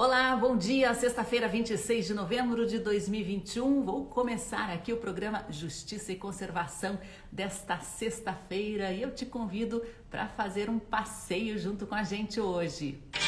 [0.00, 0.94] Olá, bom dia.
[0.94, 3.82] Sexta-feira, 26 de novembro de 2021.
[3.82, 7.00] Vou começar aqui o programa Justiça e Conservação
[7.32, 13.02] desta sexta-feira e eu te convido para fazer um passeio junto com a gente hoje.
[13.10, 13.27] Agua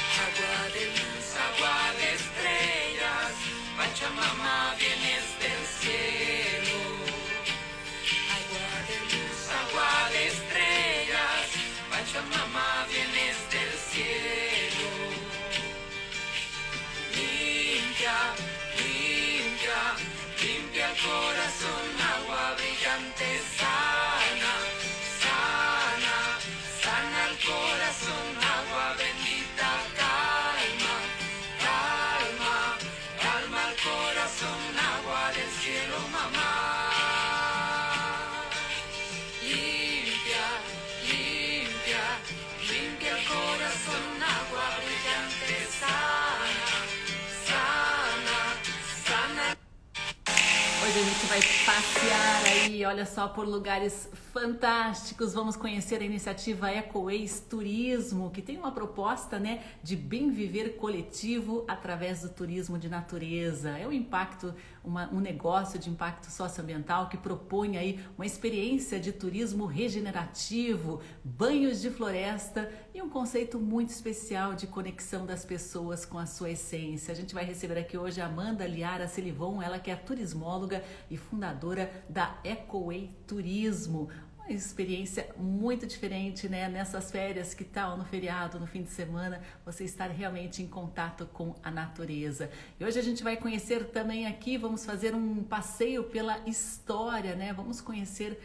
[52.80, 55.34] aí, olha só, por lugares fantásticos.
[55.34, 61.64] Vamos conhecer a iniciativa EcoWays Turismo, que tem uma proposta, né, de bem viver coletivo
[61.68, 63.70] através do turismo de natureza.
[63.70, 69.12] É um impacto, uma, um negócio de impacto socioambiental que propõe aí uma experiência de
[69.12, 76.18] turismo regenerativo, banhos de floresta e um conceito muito especial de conexão das pessoas com
[76.18, 77.12] a sua essência.
[77.12, 81.16] A gente vai receber aqui hoje a Amanda Liara Silivon, ela que é turismóloga e
[81.16, 84.08] fundadora da EcoWay Turismo
[84.54, 86.68] experiência muito diferente, né?
[86.68, 91.26] Nessas férias, que tal no feriado, no fim de semana, você estar realmente em contato
[91.32, 92.50] com a natureza.
[92.78, 97.52] E hoje a gente vai conhecer também aqui, vamos fazer um passeio pela história, né?
[97.52, 98.40] Vamos conhecer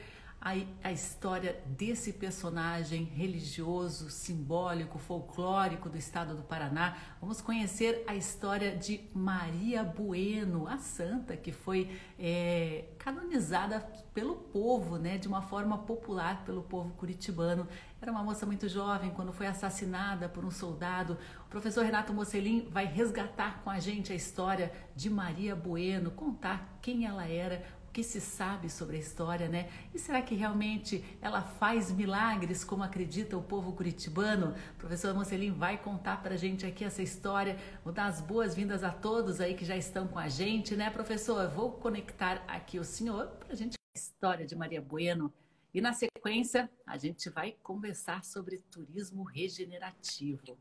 [0.45, 0.51] a,
[0.83, 6.95] a história desse personagem religioso, simbólico, folclórico do estado do Paraná.
[7.19, 13.79] Vamos conhecer a história de Maria Bueno, a santa que foi é, canonizada
[14.13, 17.67] pelo povo, né, de uma forma popular pelo povo curitibano.
[17.99, 21.17] Era uma moça muito jovem quando foi assassinada por um soldado.
[21.47, 26.77] O professor Renato Mocelin vai resgatar com a gente a história de Maria Bueno, contar
[26.83, 29.69] quem ela era, que se sabe sobre a história, né?
[29.93, 34.53] E será que realmente ela faz milagres como acredita o povo curitibano?
[34.73, 37.57] O professor Mocelin vai contar para a gente aqui essa história.
[37.85, 41.47] Vou dar as boas-vindas a todos aí que já estão com a gente, né, professor?
[41.47, 45.33] Vou conectar aqui o senhor para a gente a história de Maria Bueno.
[45.73, 50.57] E na sequência, a gente vai conversar sobre turismo regenerativo.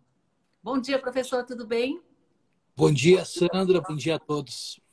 [0.62, 2.00] Bom dia, professor, tudo bem?
[2.76, 3.80] Bom dia, Sandra.
[3.80, 4.83] Bom dia a todos.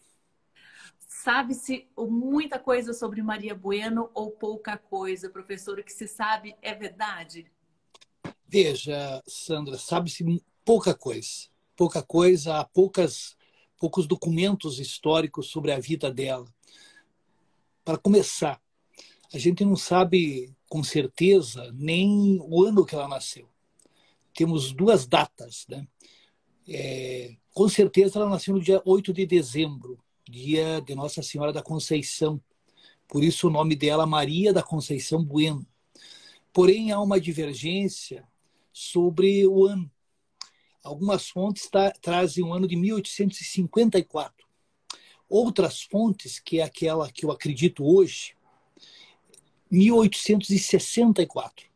[1.23, 5.77] Sabe-se muita coisa sobre Maria Bueno ou pouca coisa, professor?
[5.77, 7.45] O que se sabe é verdade?
[8.47, 11.47] Veja, Sandra, sabe-se pouca coisa.
[11.75, 13.37] Pouca coisa, há poucas,
[13.77, 16.51] poucos documentos históricos sobre a vida dela.
[17.85, 18.59] Para começar,
[19.31, 23.47] a gente não sabe com certeza nem o ano que ela nasceu.
[24.33, 25.88] Temos duas datas, né?
[26.67, 31.62] É, com certeza ela nasceu no dia 8 de dezembro dia de Nossa Senhora da
[31.62, 32.42] Conceição.
[33.08, 35.68] Por isso o nome dela Maria da Conceição Bueno.
[36.53, 38.25] Porém, há uma divergência
[38.72, 39.92] sobre o ano.
[40.81, 44.47] Algumas fontes tá, trazem o ano de 1854.
[45.30, 48.36] Outras fontes, que é aquela que eu acredito hoje,
[49.69, 51.69] 1864.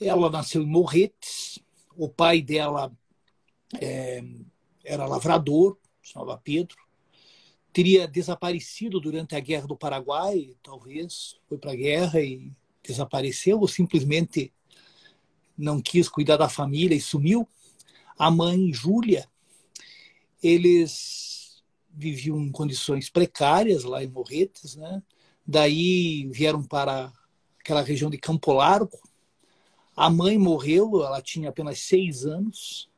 [0.00, 1.58] Ela nasceu em Morretes,
[1.96, 2.96] o pai dela
[3.80, 4.22] é,
[4.84, 6.87] era lavrador, chamava Pedro,
[7.78, 12.50] teria desaparecido durante a Guerra do Paraguai, talvez foi para a guerra e
[12.82, 14.52] desapareceu, ou simplesmente
[15.56, 17.48] não quis cuidar da família e sumiu.
[18.18, 19.28] A mãe, Júlia,
[20.42, 25.00] eles viviam em condições precárias lá em Morretes, né?
[25.46, 27.12] Daí vieram para
[27.60, 28.98] aquela região de Campo Largo.
[29.94, 32.90] A mãe morreu, ela tinha apenas seis anos.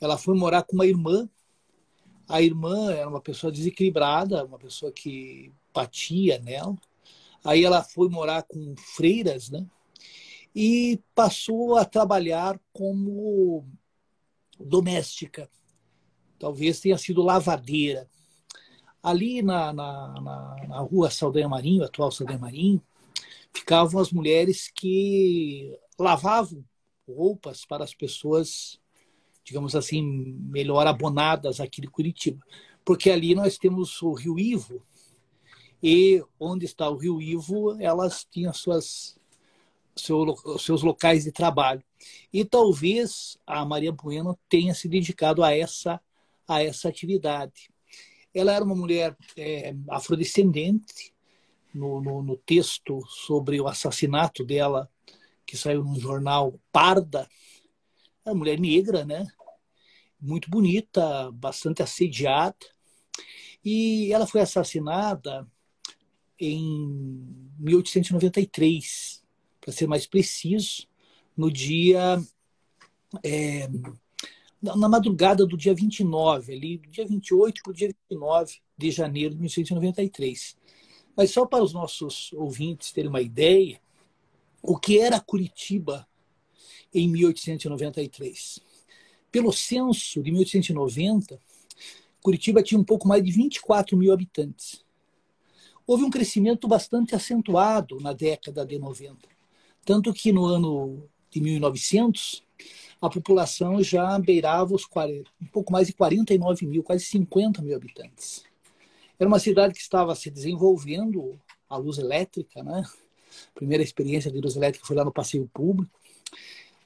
[0.00, 1.30] Ela foi morar com uma irmã
[2.30, 6.76] a irmã era uma pessoa desequilibrada, uma pessoa que batia nela.
[7.44, 9.66] Aí ela foi morar com freiras, né?
[10.54, 13.66] E passou a trabalhar como
[14.58, 15.50] doméstica.
[16.38, 18.08] Talvez tenha sido lavadeira.
[19.02, 22.80] Ali na, na, na, na rua Saldanha Marinho, atual Saldanha Marinho,
[23.52, 26.64] ficavam as mulheres que lavavam
[27.08, 28.79] roupas para as pessoas
[29.44, 30.02] digamos assim,
[30.48, 32.44] melhor abonadas aqui de Curitiba.
[32.84, 34.82] Porque ali nós temos o Rio Ivo,
[35.82, 39.18] e onde está o Rio Ivo, elas tinham suas
[39.96, 41.82] seu, seus locais de trabalho.
[42.32, 46.00] E talvez a Maria Bueno tenha se dedicado a essa,
[46.46, 47.70] a essa atividade.
[48.32, 51.14] Ela era uma mulher é, afrodescendente.
[51.72, 54.90] No, no, no texto sobre o assassinato dela,
[55.46, 57.28] que saiu no jornal Parda,
[58.30, 59.26] uma mulher negra, né?
[60.20, 62.56] Muito bonita, bastante assediada.
[63.64, 65.46] E ela foi assassinada
[66.38, 69.22] em 1893,
[69.60, 70.86] para ser mais preciso,
[71.36, 72.22] no dia.
[73.22, 73.68] É,
[74.62, 79.34] na madrugada do dia 29, ali, do dia 28 para o dia 29 de janeiro
[79.34, 80.56] de 1893.
[81.16, 83.80] Mas só para os nossos ouvintes terem uma ideia,
[84.62, 86.06] o que era Curitiba
[86.92, 88.60] em 1893?
[89.30, 91.40] Pelo censo de 1890,
[92.22, 94.84] Curitiba tinha um pouco mais de 24 mil habitantes.
[95.86, 99.16] Houve um crescimento bastante acentuado na década de 90.
[99.84, 102.44] Tanto que no ano de 1900,
[103.00, 107.74] a população já beirava os 40, um pouco mais de 49 mil, quase 50 mil
[107.74, 108.44] habitantes.
[109.18, 111.38] Era uma cidade que estava se desenvolvendo
[111.68, 112.82] a luz elétrica, né?
[113.50, 115.99] A primeira experiência de luz elétrica foi lá no passeio público.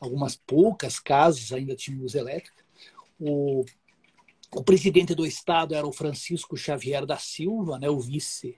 [0.04, 2.62] Algumas poucas casas ainda tinham luz elétrica.
[3.18, 3.64] O,
[4.54, 7.88] o presidente do estado era o Francisco Xavier da Silva, né?
[7.88, 8.56] O vice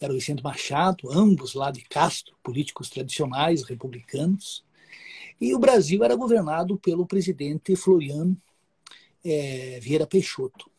[0.00, 4.64] era o Vicente Machado, ambos lá de Castro, políticos tradicionais republicanos.
[5.40, 8.36] E o Brasil era governado pelo presidente Floriano
[9.24, 10.70] é, Vieira Peixoto.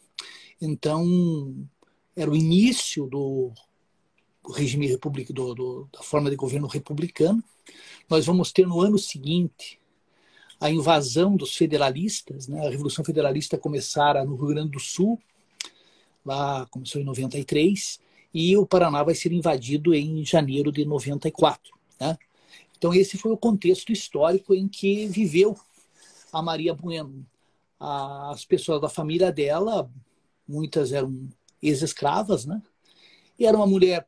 [0.60, 1.68] Então,
[2.16, 3.52] era o início do
[4.56, 7.44] regime republicano, da forma de governo republicano.
[8.10, 9.81] Nós vamos ter no ano seguinte
[10.62, 12.68] a invasão dos federalistas, né?
[12.68, 15.20] a Revolução Federalista começara no Rio Grande do Sul,
[16.24, 18.00] lá começou em 93,
[18.32, 21.74] e o Paraná vai ser invadido em janeiro de 94.
[22.00, 22.16] Né?
[22.78, 25.58] Então, esse foi o contexto histórico em que viveu
[26.32, 27.26] a Maria Bueno.
[27.80, 29.90] As pessoas da família dela,
[30.48, 31.28] muitas eram
[31.60, 32.62] ex-escravas, né?
[33.40, 34.08] E era uma mulher,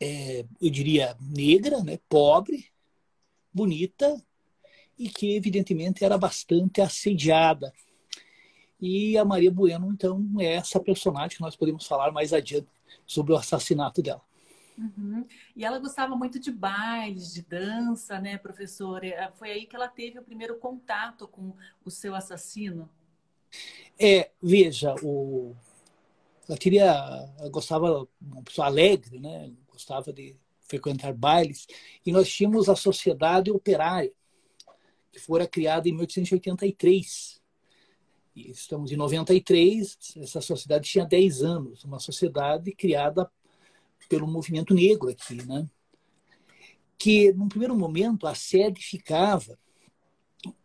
[0.00, 1.98] é, eu diria, negra, né?
[2.08, 2.66] pobre,
[3.52, 4.18] bonita
[4.98, 7.72] e que, evidentemente, era bastante assediada.
[8.80, 12.68] E a Maria Bueno, então, é essa personagem que nós podemos falar mais adiante
[13.06, 14.22] sobre o assassinato dela.
[14.76, 15.24] Uhum.
[15.54, 19.06] E ela gostava muito de bailes, de dança, né, professora?
[19.06, 21.54] É, foi aí que ela teve o primeiro contato com
[21.84, 22.90] o seu assassino?
[23.98, 25.54] É, veja, o...
[26.48, 26.92] ela queria,
[27.38, 29.52] ela gostava, uma pessoa alegre, né?
[29.68, 31.66] Gostava de frequentar bailes.
[32.04, 34.12] E nós tínhamos a Sociedade Operária,
[35.14, 37.40] que fora criada em 1883.
[38.34, 43.30] E estamos em 93, essa sociedade tinha 10 anos, uma sociedade criada
[44.08, 45.68] pelo movimento negro aqui, né?
[46.98, 49.58] que, num primeiro momento, a sede ficava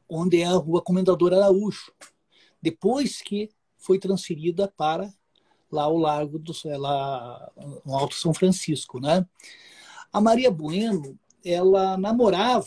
[0.07, 1.91] onde é a rua Comendador Araújo,
[2.61, 5.13] depois que foi transferida para
[5.71, 7.51] lá o Largo do lá
[7.85, 9.25] no Alto São Francisco, né?
[10.11, 12.65] A Maria Bueno, ela namorava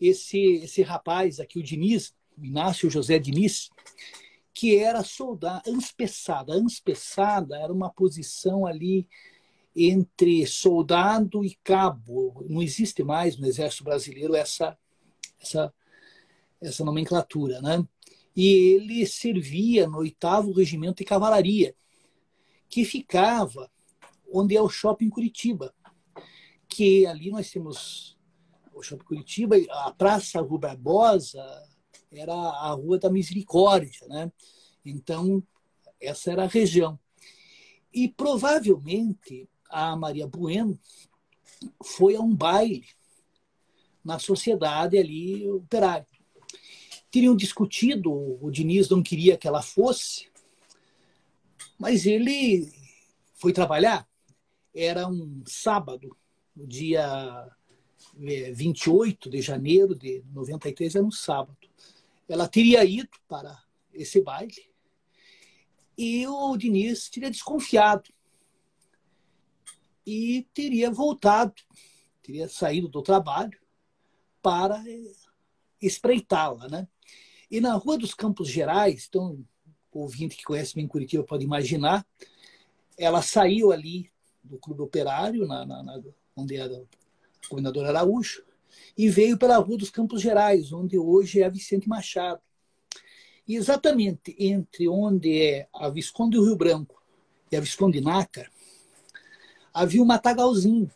[0.00, 3.70] esse esse rapaz aqui, o Diniz, Inácio José Diniz,
[4.52, 6.54] que era soldado, anspeçada.
[6.54, 9.06] Anspeçada era uma posição ali
[9.74, 12.44] entre soldado e cabo.
[12.48, 14.78] Não existe mais no Exército Brasileiro essa,
[15.38, 15.72] essa,
[16.58, 17.60] essa nomenclatura.
[17.60, 17.86] Né?
[18.34, 21.74] E ele servia no oitavo Regimento de Cavalaria,
[22.68, 23.70] que ficava
[24.32, 25.74] onde é o Shopping Curitiba.
[26.66, 28.15] Que ali nós temos
[28.76, 31.42] o Shopping Curitiba, a Praça Rua Barbosa
[32.12, 34.06] era a Rua da Misericórdia.
[34.06, 34.30] Né?
[34.84, 35.42] Então,
[36.00, 36.98] essa era a região.
[37.92, 40.78] E provavelmente a Maria Bueno
[41.82, 42.86] foi a um baile
[44.04, 46.06] na sociedade ali operária.
[47.10, 50.28] Teriam discutido, o Diniz não queria que ela fosse,
[51.78, 52.70] mas ele
[53.34, 54.06] foi trabalhar.
[54.74, 56.14] Era um sábado,
[56.54, 57.50] dia
[58.14, 61.56] 28 é, de janeiro de 93, era um sábado.
[62.28, 63.62] Ela teria ido para
[63.92, 64.66] esse baile
[65.96, 68.10] e o Diniz teria desconfiado
[70.06, 71.54] e teria voltado,
[72.22, 73.58] teria saído do trabalho
[74.42, 74.82] para
[75.80, 76.68] espreitá-la.
[76.68, 76.88] Né?
[77.50, 79.44] E na Rua dos Campos Gerais, então,
[79.90, 82.06] o ouvinte que conhece bem Curitiba pode imaginar,
[82.96, 84.10] ela saiu ali
[84.44, 86.02] do Clube Operário, na, na, na
[86.36, 86.84] onde era
[87.46, 88.44] governador Araújo,
[88.96, 92.40] e veio pela Rua dos Campos Gerais, onde hoje é a Vicente Machado.
[93.46, 97.02] E exatamente entre onde é a Visconde do Rio Branco
[97.50, 98.50] e a Visconde Nácar,
[99.72, 100.90] havia um matagalzinho.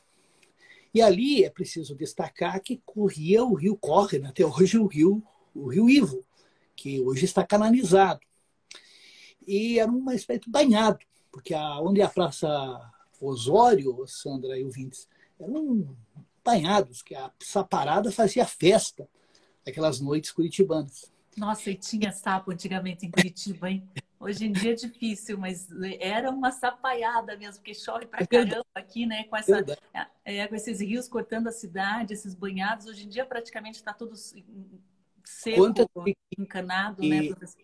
[0.93, 5.23] E ali é preciso destacar que corria o rio, corre né, até hoje o rio,
[5.55, 6.25] o rio Ivo,
[6.75, 8.21] que hoje está canalizado.
[9.47, 10.99] E era uma espécie de banhado,
[11.31, 12.49] porque a, onde é a Praça
[13.21, 15.07] Osório, Sandra e ouvintes,
[15.39, 15.97] eram
[16.45, 19.09] banhados, que a saparada fazia festa
[19.67, 21.11] aquelas noites curitibanas.
[21.37, 23.89] Nossa, e tinha sapo antigamente em Curitiba, hein?
[24.19, 25.69] Hoje em dia é difícil, mas
[25.99, 29.25] era uma sapaiada mesmo, porque chove pra é caramba aqui, né?
[29.25, 29.65] Com, essa,
[30.25, 32.87] é, com esses rios cortando a cidade, esses banhados.
[32.87, 34.15] Hoje em dia praticamente está tudo
[35.25, 35.89] seco, Quanto
[36.39, 37.63] encanado, né, professor?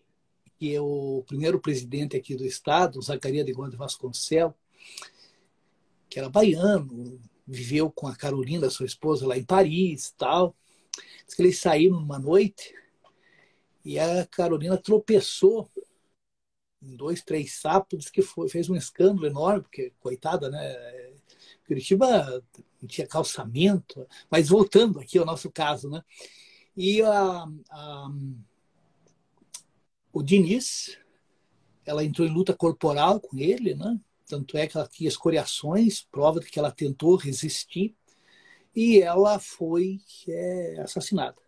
[0.59, 4.55] Que é o primeiro presidente aqui do estado, Zacaria de Gonda Vasconcelos,
[6.09, 10.57] que era baiano, viveu com a Carolina, sua esposa, lá em Paris tal.
[11.27, 12.75] Diz que eles saíram numa noite
[13.85, 15.71] e a Carolina tropeçou
[16.83, 21.13] em dois, três sapos, que foi, fez um escândalo enorme, porque, coitada, né?
[21.67, 22.45] Curitiba
[22.81, 26.03] não tinha calçamento, mas voltando aqui ao nosso caso, né?
[26.77, 28.09] E a, a,
[30.13, 30.99] o Diniz,
[31.85, 33.99] ela entrou em luta corporal com ele, né?
[34.29, 37.95] Tanto é que ela tinha escoriações, prova de que ela tentou resistir,
[38.75, 41.47] e ela foi é, assassinada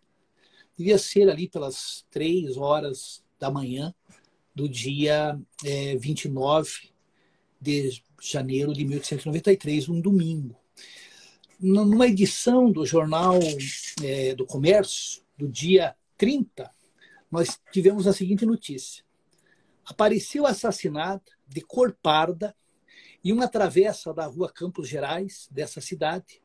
[0.79, 3.93] devia ser ali pelas três horas da manhã
[4.55, 6.89] do dia é, 29
[7.59, 10.55] de janeiro de 1893, um domingo.
[11.59, 13.37] Numa edição do Jornal
[14.01, 16.71] é, do Comércio, do dia 30,
[17.29, 19.03] nós tivemos a seguinte notícia.
[19.85, 22.55] Apareceu assassinada de cor parda
[23.23, 26.41] em uma travessa da rua Campos Gerais, dessa cidade,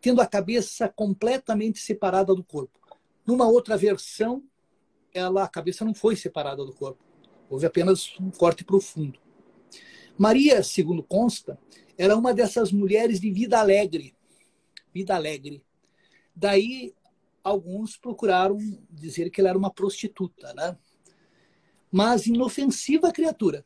[0.00, 2.78] tendo a cabeça completamente separada do corpo.
[3.26, 4.42] Numa outra versão,
[5.12, 7.02] ela, a cabeça não foi separada do corpo.
[7.48, 9.18] Houve apenas um corte profundo.
[10.16, 11.58] Maria, segundo consta,
[11.96, 14.14] era uma dessas mulheres de vida alegre.
[14.92, 15.64] Vida alegre.
[16.34, 16.94] Daí,
[17.42, 18.58] alguns procuraram
[18.90, 20.76] dizer que ela era uma prostituta, né?
[21.90, 23.64] Mas inofensiva criatura.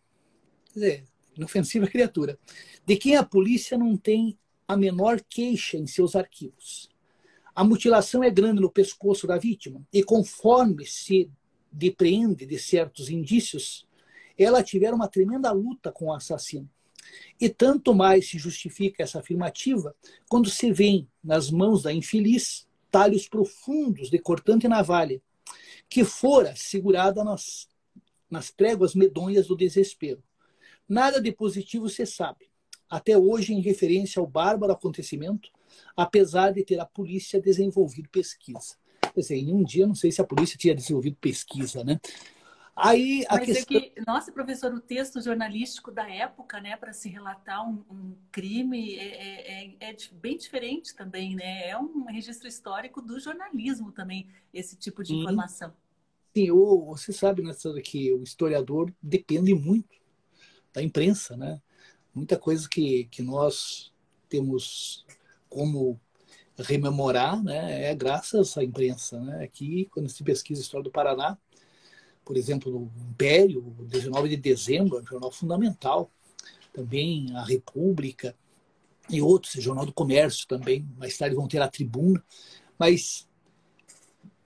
[0.72, 2.38] Quer dizer, inofensiva criatura.
[2.86, 6.90] De quem a polícia não tem a menor queixa em seus arquivos.
[7.54, 11.30] A mutilação é grande no pescoço da vítima e conforme se
[11.70, 13.86] depreende de certos indícios,
[14.38, 16.68] ela tiver uma tremenda luta com o assassino.
[17.40, 19.94] E tanto mais se justifica essa afirmativa
[20.28, 25.20] quando se vê nas mãos da infeliz talhos profundos de cortante navalha,
[25.88, 27.68] que fora segurada nas,
[28.30, 30.22] nas tréguas medonhas do desespero.
[30.88, 32.50] Nada de positivo se sabe,
[32.88, 35.50] até hoje em referência ao bárbaro acontecimento
[35.96, 38.76] apesar de ter a polícia desenvolvido pesquisa.
[39.14, 42.00] Quer dizer, em um dia, não sei se a polícia tinha desenvolvido pesquisa, né?
[42.74, 43.76] Aí, a Mas é questão...
[43.76, 48.16] é que, nossa, professor, o texto jornalístico da época, né, para se relatar um, um
[48.30, 51.68] crime é, é, é, é, bem diferente também, né?
[51.68, 55.20] É um registro histórico do jornalismo também, esse tipo de Sim.
[55.20, 55.74] informação.
[56.34, 57.52] Sim, o, você sabe, né,
[57.84, 60.01] que o historiador depende muito
[60.72, 61.60] da imprensa, né?
[62.14, 63.92] Muita coisa que, que nós
[64.28, 65.04] temos
[65.48, 66.00] como
[66.58, 69.18] rememorar, né, é graças à imprensa.
[69.20, 69.44] Né?
[69.44, 71.36] Aqui, quando se pesquisa a história do Paraná,
[72.24, 76.10] por exemplo, no Império, 19 de dezembro, é um jornal fundamental.
[76.72, 78.34] Também a República
[79.10, 82.22] e outros, Jornal do Comércio também, mais tarde vão ter a Tribuna.
[82.78, 83.28] Mas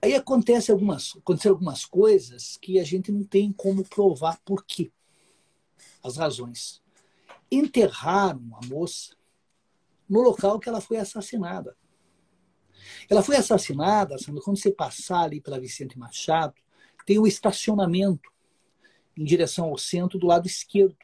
[0.01, 4.91] aí acontece algumas, aconteceram algumas coisas que a gente não tem como provar por quê.
[6.07, 6.81] As razões.
[7.51, 9.15] Enterraram a moça
[10.09, 11.75] no local que ela foi assassinada.
[13.09, 16.55] Ela foi assassinada, quando você passar ali pela Vicente Machado,
[17.05, 18.31] tem um estacionamento
[19.17, 20.97] em direção ao centro do lado esquerdo.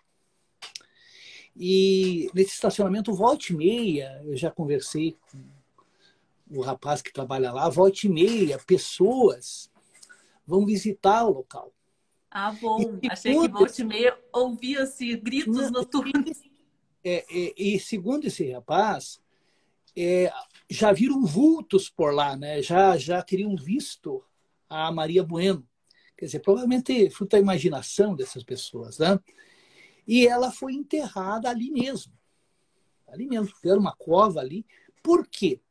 [1.56, 7.70] E nesse estacionamento, volta e meia, eu já conversei com o rapaz que trabalha lá,
[7.70, 9.70] volta e meia, pessoas
[10.46, 11.74] vão visitar o local.
[12.34, 13.00] Ah, bom.
[13.00, 16.42] E, Achei que volta meia ouvia-se gritos noturnos.
[17.04, 19.22] É, é, e segundo esse rapaz,
[19.96, 20.34] é,
[20.68, 22.60] já viram vultos por lá, né?
[22.64, 24.24] já, já teriam visto
[24.68, 25.68] a Maria Bueno.
[26.18, 28.98] Quer dizer, provavelmente fruto da imaginação dessas pessoas.
[28.98, 29.20] Né?
[30.08, 32.14] E ela foi enterrada ali mesmo.
[33.08, 34.66] Ali mesmo, era uma cova ali.
[35.04, 35.62] Por quê?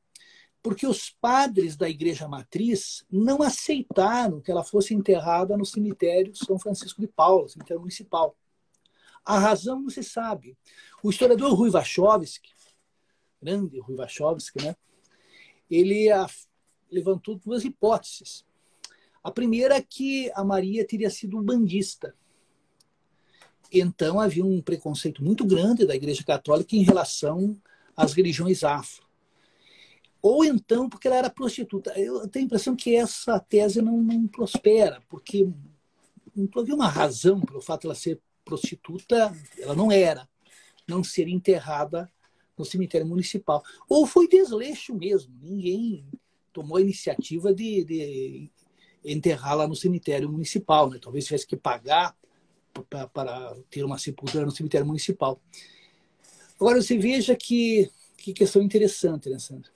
[0.63, 6.59] Porque os padres da igreja matriz não aceitaram que ela fosse enterrada no cemitério São
[6.59, 8.37] Francisco de Paula, cemitério municipal.
[9.25, 10.57] A razão não se sabe.
[11.03, 12.51] O historiador Rui Wachowski,
[13.41, 14.77] grande Rui Wachowski, né?
[15.71, 16.09] ele
[16.91, 18.45] levantou duas hipóteses.
[19.23, 22.15] A primeira é que a Maria teria sido bandista.
[23.73, 27.57] Então havia um preconceito muito grande da Igreja Católica em relação
[27.97, 29.07] às religiões afro.
[30.23, 31.93] Ou então porque ela era prostituta.
[31.99, 35.49] Eu tenho a impressão que essa tese não, não prospera, porque
[36.35, 40.29] não havia uma razão pelo fato de ela ser prostituta, ela não era,
[40.87, 42.11] não ser enterrada
[42.57, 43.63] no cemitério municipal.
[43.89, 46.07] Ou foi desleixo mesmo, ninguém
[46.53, 48.51] tomou a iniciativa de, de
[49.05, 50.99] enterrá-la no cemitério municipal, né?
[51.01, 52.17] talvez tivesse que pagar
[52.93, 55.41] para ter uma sepultura no cemitério municipal.
[56.61, 59.72] Agora você veja que, que questão interessante, né, Sandra?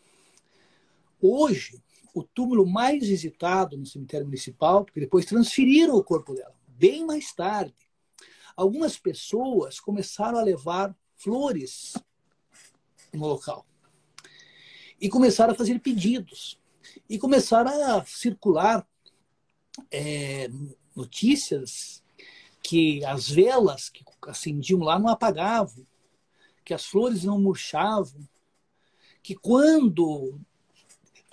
[1.21, 1.83] Hoje,
[2.15, 7.33] o túmulo mais visitado no cemitério municipal, porque depois transferiram o corpo dela, bem mais
[7.33, 7.75] tarde,
[8.57, 11.95] algumas pessoas começaram a levar flores
[13.13, 13.67] no local.
[15.01, 16.59] E começaram a fazer pedidos.
[17.09, 18.87] E começaram a circular
[19.91, 20.49] é,
[20.95, 22.03] notícias
[22.63, 25.87] que as velas que acendiam lá não apagavam,
[26.65, 28.27] que as flores não murchavam,
[29.23, 30.41] que quando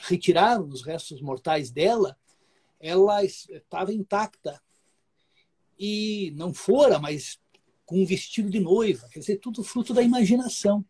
[0.08, 2.18] retiraram os restos mortais dela,
[2.80, 4.62] ela estava intacta
[5.80, 7.40] e não fora, mas
[7.86, 10.84] com um vestido de noiva, quer dizer, tudo fruto da imaginação.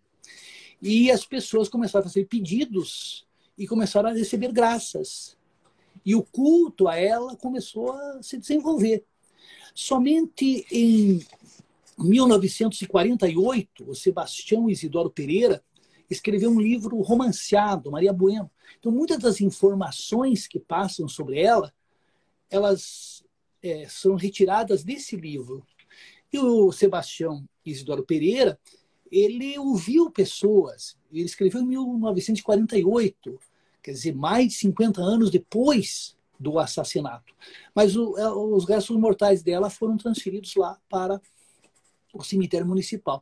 [0.82, 3.26] E as pessoas começaram a fazer pedidos
[3.58, 5.38] e começaram a receber graças.
[6.06, 9.06] E o culto a ela começou a se desenvolver.
[9.74, 11.26] Somente em
[11.98, 15.64] 1948, o Sebastião Isidoro Pereira
[16.14, 18.50] escreveu um livro romanceado, Maria Bueno.
[18.80, 21.74] Então, muitas das informações que passam sobre ela,
[22.50, 23.24] elas
[23.62, 25.66] é, são retiradas desse livro.
[26.32, 28.60] E o Sebastião Isidoro Pereira,
[29.12, 33.40] ele ouviu pessoas, ele escreveu em 1948,
[33.82, 37.34] quer dizer, mais de 50 anos depois do assassinato.
[37.76, 41.22] Mas o, é, os restos mortais dela foram transferidos lá para
[42.14, 43.22] o cemitério municipal.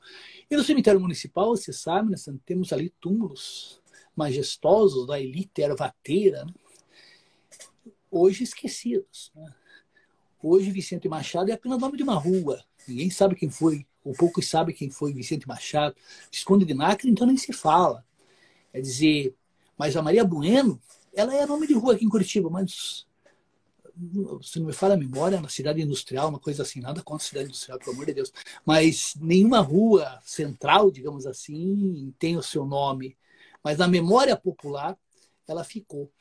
[0.49, 3.81] E no cemitério municipal, você sabe, né, temos ali túmulos
[4.15, 6.53] majestosos da elite ervateira, né?
[8.11, 9.31] hoje esquecidos.
[9.33, 9.53] Né?
[10.43, 12.63] Hoje Vicente Machado é apenas nome de uma rua.
[12.87, 15.95] Ninguém sabe quem foi, ou poucos sabem quem foi Vicente Machado.
[16.29, 18.05] Esconde de Nacre, então nem se fala.
[18.71, 19.35] Quer dizer,
[19.77, 20.81] mas a Maria Bueno,
[21.13, 23.07] ela é nome de rua aqui em Curitiba, mas
[24.41, 27.27] se não me falha a memória, na cidade industrial, uma coisa assim, nada contra a
[27.27, 28.33] cidade industrial, pelo amor de Deus,
[28.65, 33.17] mas nenhuma rua central, digamos assim, tem o seu nome,
[33.63, 34.97] mas na memória popular
[35.47, 36.11] ela ficou.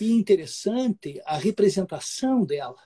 [0.00, 2.78] E interessante a representação dela.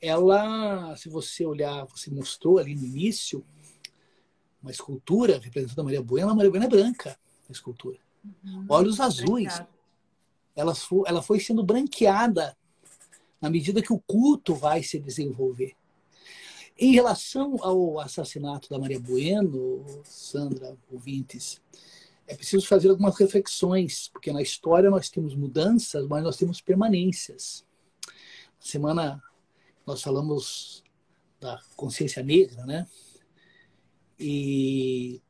[0.00, 3.44] Ela, se você olhar, você mostrou ali no início
[4.62, 7.18] uma escultura representando a Maria Bueno, a Maria Bueno é branca,
[7.48, 7.98] a escultura.
[8.44, 9.62] Uhum, Olhos azuis.
[10.54, 12.56] Ela foi, ela foi sendo branqueada
[13.40, 15.74] na medida que o culto vai se desenvolver.
[16.78, 21.60] Em relação ao assassinato da Maria Bueno, Sandra, ouvintes,
[22.26, 27.64] é preciso fazer algumas reflexões, porque na história nós temos mudanças, mas nós temos permanências.
[28.06, 29.22] Na semana
[29.86, 30.84] nós falamos
[31.40, 32.86] da consciência negra, né?
[34.20, 35.22] E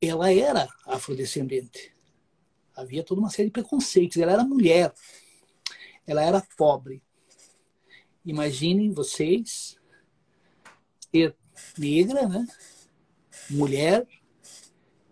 [0.00, 1.94] ela era afrodescendente.
[2.74, 4.18] Havia toda uma série de preconceitos.
[4.18, 4.92] Ela era mulher
[6.06, 7.02] ela era pobre.
[8.24, 9.76] Imaginem vocês
[11.78, 12.46] negra, né?
[13.48, 14.06] mulher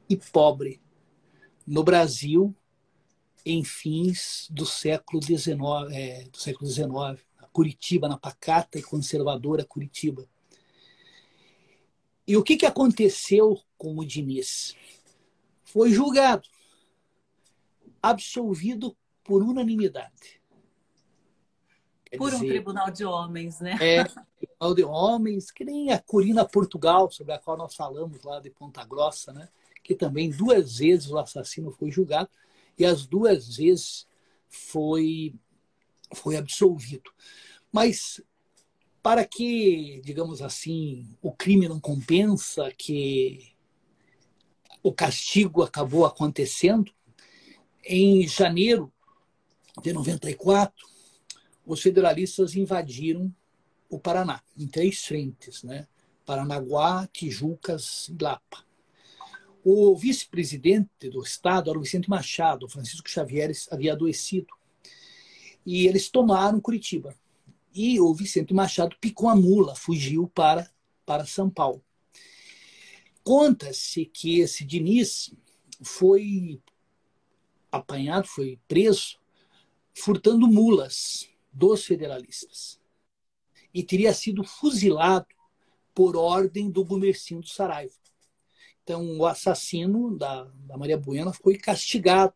[0.08, 0.80] e pobre
[1.66, 2.54] no Brasil
[3.44, 5.58] em fins do século XIX,
[5.92, 10.28] é, do século XIX, Curitiba, na pacata e conservadora Curitiba.
[12.26, 14.74] E o que, que aconteceu com o Diniz?
[15.62, 16.48] Foi julgado,
[18.02, 20.40] absolvido por unanimidade.
[22.16, 23.76] Por dizer, um tribunal de homens, né?
[23.80, 28.40] É, tribunal de homens, que nem a Corina Portugal, sobre a qual nós falamos lá
[28.40, 29.48] de Ponta Grossa, né?
[29.82, 32.30] Que também duas vezes o assassino foi julgado
[32.78, 34.06] e as duas vezes
[34.48, 35.34] foi,
[36.12, 37.10] foi absolvido.
[37.72, 38.22] Mas
[39.02, 43.54] para que, digamos assim, o crime não compensa, que
[44.82, 46.90] o castigo acabou acontecendo,
[47.84, 48.90] em janeiro
[49.82, 50.72] de 94,
[51.66, 53.34] os federalistas invadiram
[53.88, 55.86] o Paraná, em três frentes, né?
[56.24, 58.64] Paranaguá, Tijucas e Lapa.
[59.62, 64.52] O vice-presidente do Estado era o Vicente Machado, Francisco Xavier havia adoecido.
[65.64, 67.14] E eles tomaram Curitiba.
[67.74, 70.70] E o Vicente Machado picou a mula, fugiu para,
[71.06, 71.82] para São Paulo.
[73.22, 75.32] Conta-se que esse Diniz
[75.82, 76.60] foi
[77.72, 79.18] apanhado, foi preso,
[79.94, 82.80] furtando mulas dos federalistas.
[83.72, 85.26] E teria sido fuzilado
[85.94, 87.94] por ordem do Gumercindo Saraiva,
[88.82, 92.34] Então, o assassino da, da Maria Buena foi castigado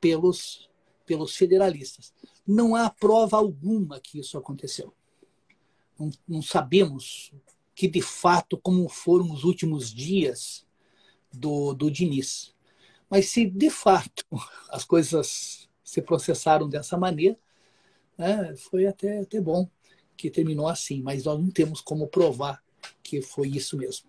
[0.00, 0.70] pelos,
[1.04, 2.14] pelos federalistas.
[2.46, 4.94] Não há prova alguma que isso aconteceu.
[5.98, 7.32] Não, não sabemos
[7.74, 10.66] que, de fato, como foram os últimos dias
[11.32, 12.54] do, do Diniz.
[13.10, 14.24] Mas se, de fato,
[14.70, 17.38] as coisas se processaram dessa maneira,
[18.18, 19.68] né, foi até, até bom
[20.16, 22.62] que terminou assim, mas nós não temos como provar
[23.02, 24.08] que foi isso mesmo.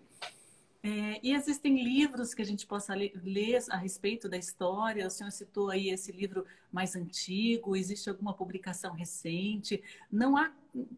[0.82, 5.06] É, e existem livros que a gente possa ler, a respeito da história?
[5.06, 9.82] O senhor citou aí esse livro mais antigo, existe alguma publicação recente?
[10.10, 10.50] Não há.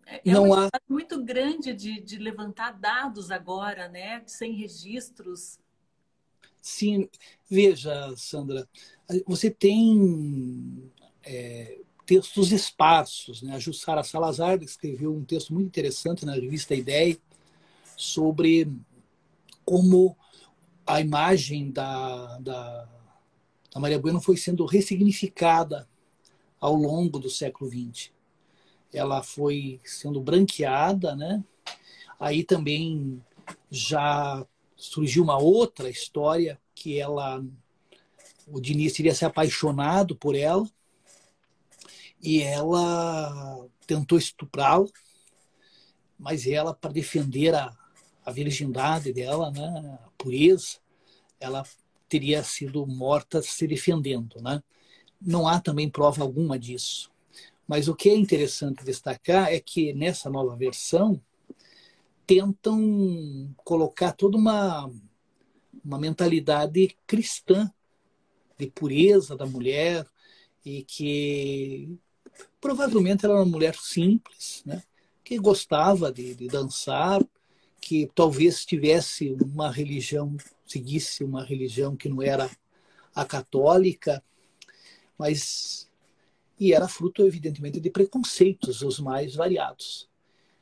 [0.07, 0.71] É, é Não há.
[0.89, 4.23] muito grande de, de levantar dados agora, né?
[4.25, 5.59] Sem registros.
[6.61, 7.09] Sim,
[7.51, 8.69] veja, Sandra,
[9.27, 10.93] você tem
[11.25, 13.43] é, textos esparsos.
[13.43, 13.55] Né?
[13.55, 17.17] A Jussara Salazar escreveu um texto muito interessante na revista Ideia
[17.97, 18.71] sobre
[19.65, 20.17] como
[20.87, 22.89] a imagem da, da,
[23.73, 25.89] da Maria Bueno foi sendo ressignificada
[26.61, 28.11] ao longo do século XX.
[28.93, 31.43] Ela foi sendo branqueada, né?
[32.19, 33.23] Aí também
[33.71, 37.43] já surgiu uma outra história que ela,
[38.47, 40.69] o Diniz teria se apaixonado por ela
[42.23, 44.87] e ela tentou estuprá-la,
[46.19, 47.77] mas ela, para defender a,
[48.25, 50.79] a virgindade dela, né, a pureza,
[51.41, 51.67] ela
[52.09, 54.41] teria sido morta se defendendo.
[54.41, 54.63] Né?
[55.21, 57.11] Não há também prova alguma disso.
[57.67, 61.21] Mas o que é interessante destacar é que nessa nova versão
[62.27, 64.89] tentam colocar toda uma,
[65.85, 67.73] uma mentalidade cristã
[68.59, 70.07] de pureza da mulher
[70.65, 71.99] e que
[72.61, 74.83] provavelmente era uma mulher simples, né?
[75.25, 77.21] que gostava de, de dançar,
[77.81, 82.51] que talvez tivesse uma religião, seguisse uma religião que não era
[83.15, 84.23] a católica,
[85.19, 85.91] mas
[86.59, 90.09] e era fruto evidentemente de preconceitos os mais variados.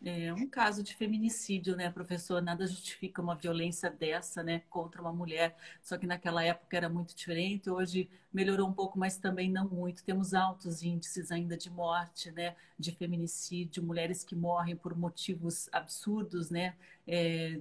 [0.03, 2.41] É um caso de feminicídio, né, professor?
[2.41, 5.55] Nada justifica uma violência dessa, né, contra uma mulher.
[5.83, 7.69] Só que naquela época era muito diferente.
[7.69, 10.03] Hoje melhorou um pouco, mas também não muito.
[10.03, 16.51] Temos altos índices ainda de morte, né, de feminicídio, mulheres que morrem por motivos absurdos,
[16.51, 16.75] né,
[17.07, 17.61] é,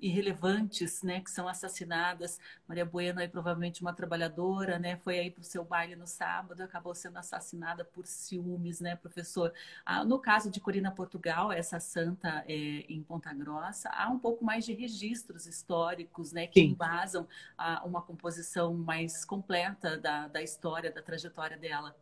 [0.00, 2.38] irrelevantes, né, que são assassinadas.
[2.66, 6.62] Maria Bueno aí provavelmente uma trabalhadora, né, foi aí para o seu baile no sábado,
[6.62, 9.52] acabou sendo assassinada por ciúmes, né, professor.
[9.84, 14.44] Ah, no caso de Corina Portugal, essa santa é, em Ponta Grossa, há um pouco
[14.44, 16.68] mais de registros históricos, né, que Sim.
[16.68, 21.96] embasam a, uma composição mais completa da, da história, da trajetória dela.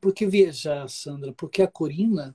[0.00, 2.34] Porque veja, Sandra, porque a Corina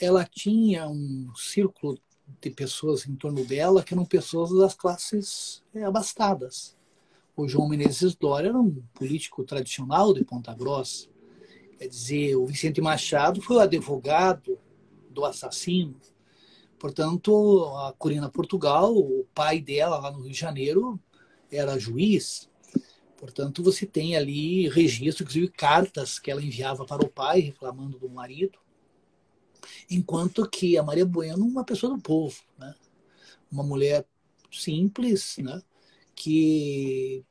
[0.00, 2.00] ela tinha um círculo
[2.40, 6.76] de pessoas em torno dela que eram pessoas das classes é, abastadas.
[7.36, 11.08] O João Menezes Dória era um político tradicional de Ponta Grossa.
[11.78, 14.58] Quer dizer, o Vicente Machado foi o advogado
[15.10, 15.96] do assassino.
[16.78, 20.98] Portanto, a Corina Portugal, o pai dela lá no Rio de Janeiro,
[21.50, 22.48] era juiz.
[23.16, 28.08] Portanto, você tem ali registro, inclusive cartas que ela enviava para o pai reclamando do
[28.08, 28.58] marido
[29.90, 32.74] enquanto que a Maria Bueno uma pessoa do povo, né?
[33.50, 34.04] uma mulher
[34.50, 35.62] simples, né?
[36.14, 37.24] que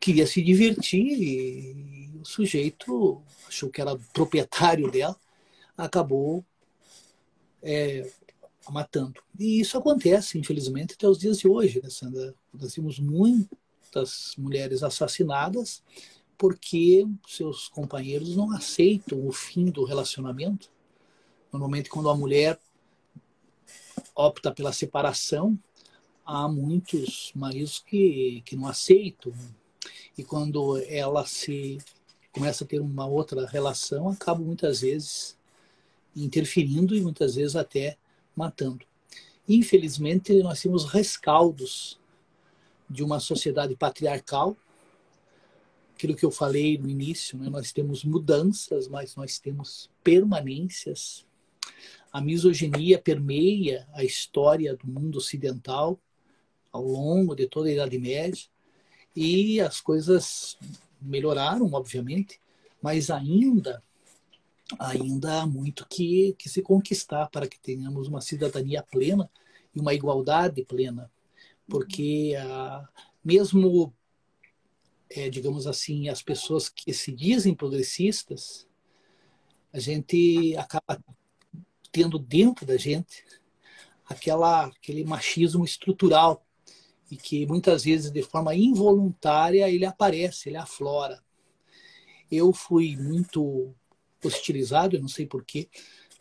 [0.00, 5.16] queria se divertir e o sujeito achou que era proprietário dela,
[5.76, 6.44] acabou
[7.62, 8.10] é,
[8.70, 9.20] matando.
[9.38, 12.34] E isso acontece, infelizmente, até os dias de hoje, né, Sandra?
[12.52, 15.82] Nós temos muitas mulheres assassinadas
[16.36, 20.71] porque seus companheiros não aceitam o fim do relacionamento
[21.52, 22.58] Normalmente, quando a mulher
[24.14, 25.58] opta pela separação,
[26.24, 29.32] há muitos maridos que, que não aceitam.
[30.16, 31.78] E quando ela se
[32.32, 35.36] começa a ter uma outra relação, acaba muitas vezes
[36.16, 37.96] interferindo e muitas vezes até
[38.34, 38.86] matando.
[39.46, 41.98] Infelizmente, nós temos rescaldos
[42.88, 44.56] de uma sociedade patriarcal.
[45.94, 47.50] Aquilo que eu falei no início, né?
[47.50, 51.26] nós temos mudanças, mas nós temos permanências
[52.12, 55.98] a misoginia permeia a história do mundo ocidental
[56.70, 58.44] ao longo de toda a Idade Média
[59.16, 60.58] e as coisas
[61.00, 62.40] melhoraram, obviamente,
[62.82, 63.82] mas ainda
[64.78, 69.28] ainda há muito que, que se conquistar para que tenhamos uma cidadania plena
[69.74, 71.10] e uma igualdade plena,
[71.68, 72.88] porque ah,
[73.22, 73.92] mesmo
[75.10, 78.66] é, digamos assim as pessoas que se dizem progressistas
[79.72, 81.02] a gente acaba
[81.92, 83.24] tendo dentro da gente
[84.08, 86.44] aquela, aquele machismo estrutural
[87.10, 91.22] e que muitas vezes de forma involuntária ele aparece, ele aflora.
[92.30, 93.74] Eu fui muito
[94.24, 95.68] hostilizado, eu não sei porquê,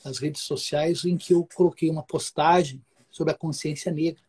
[0.04, 4.22] nas redes sociais, em que eu coloquei uma postagem sobre a consciência negra.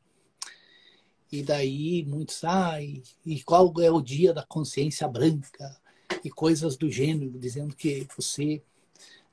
[1.33, 5.81] E daí muitos, ah, e, e qual é o dia da consciência branca?
[6.22, 8.62] E coisas do gênero, dizendo que você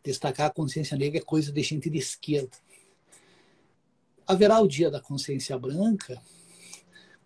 [0.03, 2.57] destacar a consciência negra é coisa de gente de esquerda.
[4.25, 6.21] Haverá o dia da consciência branca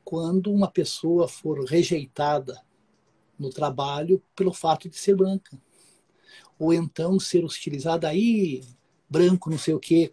[0.04, 2.62] quando uma pessoa for rejeitada
[3.38, 5.60] no trabalho pelo fato de ser branca.
[6.58, 8.64] Ou então ser hostilizada aí,
[9.10, 10.12] branco, não sei o quê,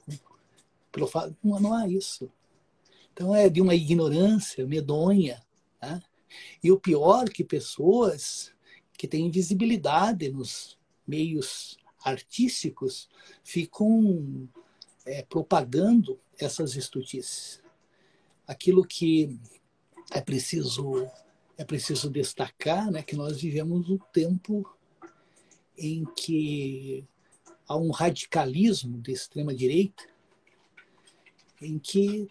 [0.90, 1.36] pelo fato.
[1.42, 2.30] Não, não há isso.
[3.12, 5.42] Então é de uma ignorância medonha.
[5.80, 6.02] Né?
[6.62, 8.52] E o pior que pessoas
[8.96, 13.08] que têm visibilidade nos meios artísticos
[13.42, 14.48] ficam
[15.04, 17.62] é, propagando essas estutices.
[18.46, 19.38] Aquilo que
[20.10, 21.08] é preciso
[21.56, 24.66] é preciso destacar, né, que nós vivemos um tempo
[25.76, 27.06] em que
[27.68, 30.02] há um radicalismo de extrema direita,
[31.60, 32.30] em que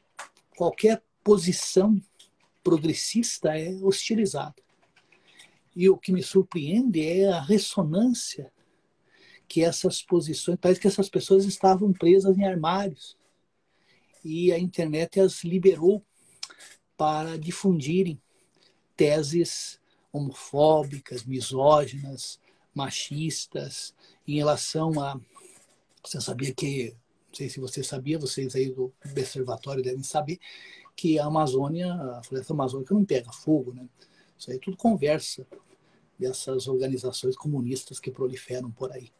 [0.57, 2.01] qualquer posição
[2.63, 4.55] progressista é hostilizada.
[5.75, 8.51] E o que me surpreende é a ressonância
[9.49, 13.17] que essas posições, parece que essas pessoas estavam presas em armários
[14.23, 16.05] e a internet as liberou
[16.95, 18.21] para difundirem
[18.95, 19.79] teses
[20.13, 22.39] homofóbicas, misóginas,
[22.75, 23.95] machistas,
[24.27, 25.19] em relação a.
[26.03, 26.95] Você sabia que,
[27.29, 30.39] não sei se você sabia, vocês aí do observatório devem saber,
[30.95, 33.87] que a Amazônia, a floresta amazônica não pega fogo, né?
[34.37, 35.45] Isso aí é tudo conversa
[36.19, 39.11] dessas organizações comunistas que proliferam por aí.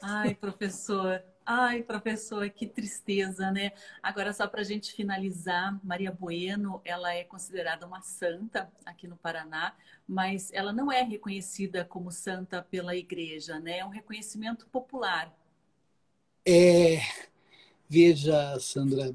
[0.00, 3.72] Ai, professor, Ai, professor, que tristeza, né?
[4.02, 9.16] Agora, só para a gente finalizar, Maria Bueno, ela é considerada uma santa aqui no
[9.16, 9.74] Paraná,
[10.06, 13.78] mas ela não é reconhecida como santa pela igreja, né?
[13.78, 15.34] É um reconhecimento popular.
[16.46, 17.00] É,
[17.88, 19.14] veja, Sandra,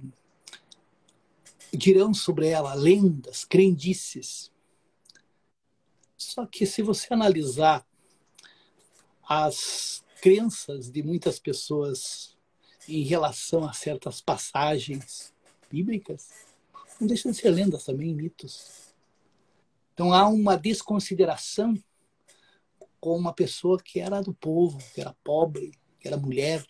[1.71, 4.51] dirão sobre ela lendas, crendices.
[6.17, 7.85] Só que se você analisar
[9.33, 12.37] as crenças de muitas pessoas
[12.87, 15.33] em relação a certas passagens
[15.69, 16.29] bíblicas
[16.99, 18.93] não deixam de ser lendas também, mitos.
[19.93, 21.75] Então há uma desconsideração
[22.99, 26.65] com uma pessoa que era do povo, que era pobre, que era mulher,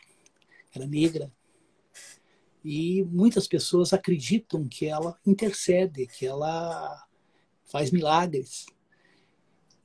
[0.71, 1.31] que era negra.
[2.63, 7.05] E muitas pessoas acreditam que ela intercede, que ela
[7.65, 8.65] faz milagres.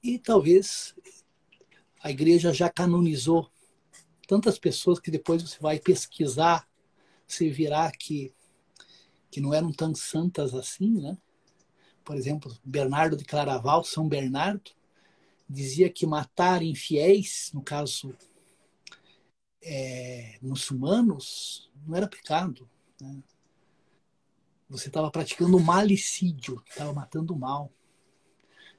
[0.02, 0.94] E talvez
[2.00, 3.50] a igreja já canonizou
[4.26, 6.68] tantas pessoas que depois você vai pesquisar,
[7.26, 8.32] você virá que,
[9.30, 11.16] que não eram tão santas assim, né?
[12.04, 14.70] Por exemplo, Bernardo de Claraval, São Bernardo,
[15.48, 18.14] dizia que matar infiéis, no caso
[19.62, 22.68] é, muçulmanos, não era pecado.
[23.00, 23.22] Né?
[24.68, 27.72] Você estava praticando malicídio, estava matando o mal.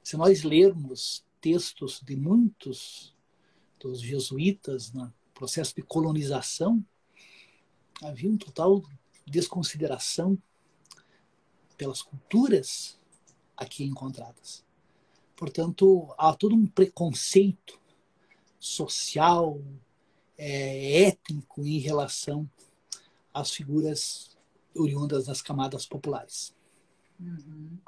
[0.02, 3.14] Se nós lermos textos de muitos
[3.78, 6.84] dos jesuítas na processo de colonização,
[8.02, 8.82] havia um total
[9.26, 10.36] desconsideração
[11.78, 13.00] pelas culturas
[13.56, 14.62] aqui encontradas.
[15.34, 17.80] Portanto, há todo um preconceito
[18.58, 19.58] social,
[20.36, 22.48] é, étnico em relação
[23.32, 24.36] às figuras
[24.74, 26.54] oriundas das camadas populares.
[27.18, 27.78] Uhum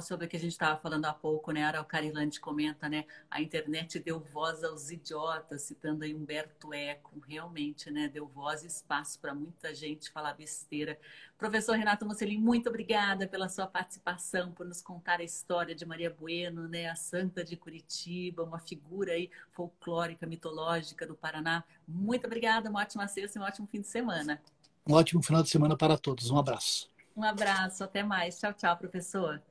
[0.00, 1.64] sobre o que a gente estava falando há pouco, né?
[1.64, 3.04] A Araucarilante comenta, né?
[3.30, 7.20] A internet deu voz aos idiotas, citando aí Humberto Eco.
[7.28, 8.08] Realmente, né?
[8.08, 10.98] Deu voz e espaço para muita gente falar besteira.
[11.36, 16.10] Professor Renato Mocelin, muito obrigada pela sua participação, por nos contar a história de Maria
[16.10, 16.88] Bueno, né?
[16.88, 21.64] A santa de Curitiba, uma figura aí folclórica, mitológica do Paraná.
[21.86, 24.40] Muito obrigada, uma ótima sexta e um ótimo fim de semana.
[24.88, 26.30] Um ótimo final de semana para todos.
[26.30, 26.90] Um abraço.
[27.14, 28.38] Um abraço, até mais.
[28.38, 29.42] Tchau, tchau, professor.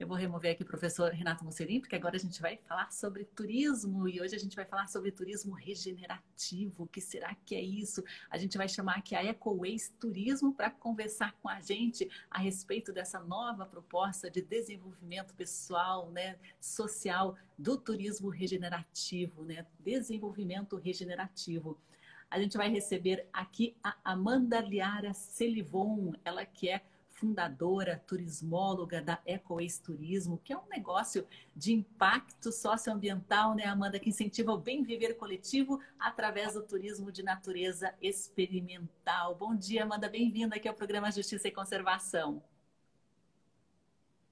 [0.00, 3.22] Eu vou remover aqui o professor Renato Musserim, porque agora a gente vai falar sobre
[3.22, 6.84] turismo e hoje a gente vai falar sobre turismo regenerativo.
[6.84, 8.02] O que será que é isso?
[8.30, 12.94] A gente vai chamar aqui a EcoWays Turismo para conversar com a gente a respeito
[12.94, 21.76] dessa nova proposta de desenvolvimento pessoal, né, social do turismo regenerativo, né, desenvolvimento regenerativo.
[22.30, 26.80] A gente vai receber aqui a Amanda Liara Selivon, ela que é
[27.20, 34.08] fundadora, turismóloga da EcoWays Turismo, que é um negócio de impacto socioambiental, né, Amanda, que
[34.08, 39.34] incentiva o bem viver coletivo através do turismo de natureza experimental.
[39.34, 42.42] Bom dia, Amanda, bem-vinda aqui ao programa Justiça e Conservação.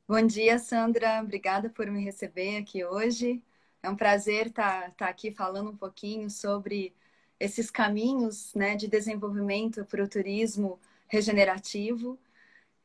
[0.08, 1.20] Bom dia, Sandra.
[1.22, 3.42] Obrigada por me receber aqui hoje.
[3.82, 6.94] É um prazer estar, tá, tá aqui falando um pouquinho sobre
[7.38, 12.18] esses caminhos né, de desenvolvimento para o turismo regenerativo.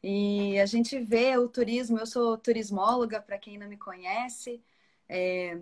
[0.04, 4.62] E a gente vê o turismo, eu sou turismóloga, para quem não me conhece,
[5.08, 5.58] é,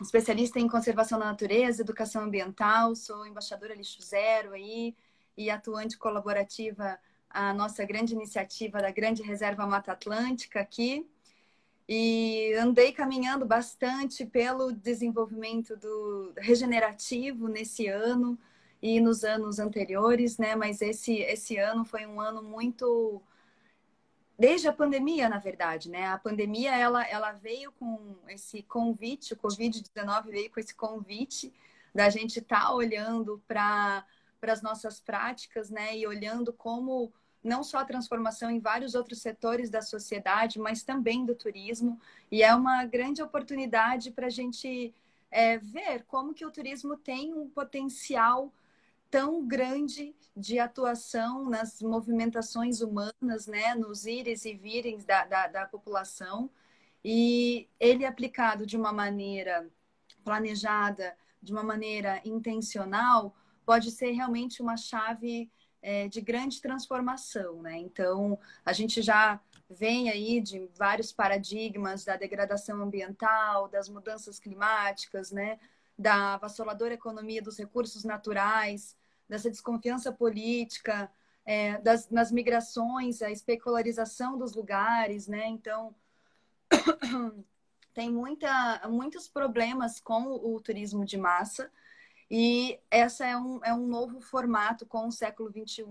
[0.00, 4.96] especialista em conservação da natureza, educação ambiental, sou embaixadora Lixo Zero aí
[5.36, 11.06] e atuante colaborativa a nossa grande iniciativa da Grande Reserva Mata Atlântica aqui.
[11.86, 18.38] E andei caminhando bastante pelo desenvolvimento do regenerativo nesse ano
[18.80, 20.56] e nos anos anteriores, né?
[20.56, 23.20] Mas esse, esse ano foi um ano muito
[24.38, 26.06] desde a pandemia, na verdade, né?
[26.06, 31.52] A pandemia ela, ela veio com esse convite, o Covid-19 veio com esse convite
[31.94, 34.04] da gente estar tá olhando para
[34.42, 35.96] as nossas práticas, né?
[35.96, 41.24] E olhando como não só a transformação em vários outros setores da sociedade, mas também
[41.26, 42.00] do turismo.
[42.32, 44.94] E é uma grande oportunidade para a gente
[45.30, 48.50] é, ver como que o turismo tem um potencial
[49.14, 55.66] tão grande de atuação nas movimentações humanas, né, nos ires e virens da, da, da
[55.66, 56.50] população.
[57.04, 59.70] E ele aplicado de uma maneira
[60.24, 63.32] planejada, de uma maneira intencional,
[63.64, 65.48] pode ser realmente uma chave
[65.80, 67.78] é, de grande transformação, né?
[67.78, 75.30] Então, a gente já vem aí de vários paradigmas da degradação ambiental, das mudanças climáticas,
[75.30, 75.60] né?
[75.96, 78.96] Da vassoladora economia dos recursos naturais,
[79.28, 81.10] dessa desconfiança política,
[81.44, 85.46] é, das, nas migrações, a especularização dos lugares, né?
[85.46, 85.94] Então,
[87.92, 91.70] tem muita, muitos problemas com o turismo de massa,
[92.30, 95.84] e essa é um, é um novo formato com o século XXI,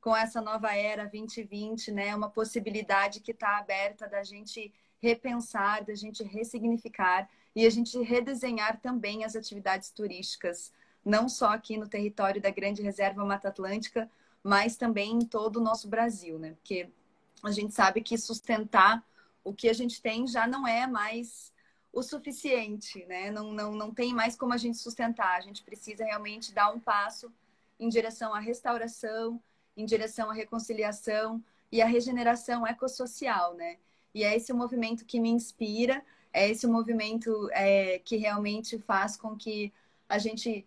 [0.00, 2.14] com essa nova era 2020, né?
[2.14, 8.80] Uma possibilidade que está aberta da gente repensar, da gente ressignificar e a gente redesenhar
[8.80, 10.72] também as atividades turísticas,
[11.04, 14.10] não só aqui no território da Grande Reserva Mata Atlântica,
[14.42, 16.52] mas também em todo o nosso Brasil, né?
[16.52, 16.88] Porque
[17.42, 19.04] a gente sabe que sustentar
[19.44, 21.52] o que a gente tem já não é mais
[21.92, 23.30] o suficiente, né?
[23.30, 25.36] Não, não, não tem mais como a gente sustentar.
[25.36, 27.30] A gente precisa realmente dar um passo
[27.78, 29.40] em direção à restauração,
[29.76, 33.76] em direção à reconciliação e à regeneração ecossocial, né?
[34.14, 38.78] E é esse o movimento que me inspira, é esse o movimento é, que realmente
[38.78, 39.72] faz com que
[40.08, 40.66] a gente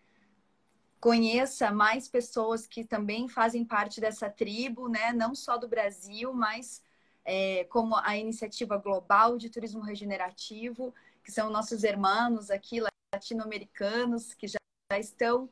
[1.05, 5.13] conheça mais pessoas que também fazem parte dessa tribo, né?
[5.13, 6.81] Não só do Brasil, mas
[7.23, 10.91] é, como a iniciativa global de turismo regenerativo
[11.23, 12.81] que são nossos irmãos aqui,
[13.13, 14.57] latino-americanos, que já,
[14.91, 15.47] já estão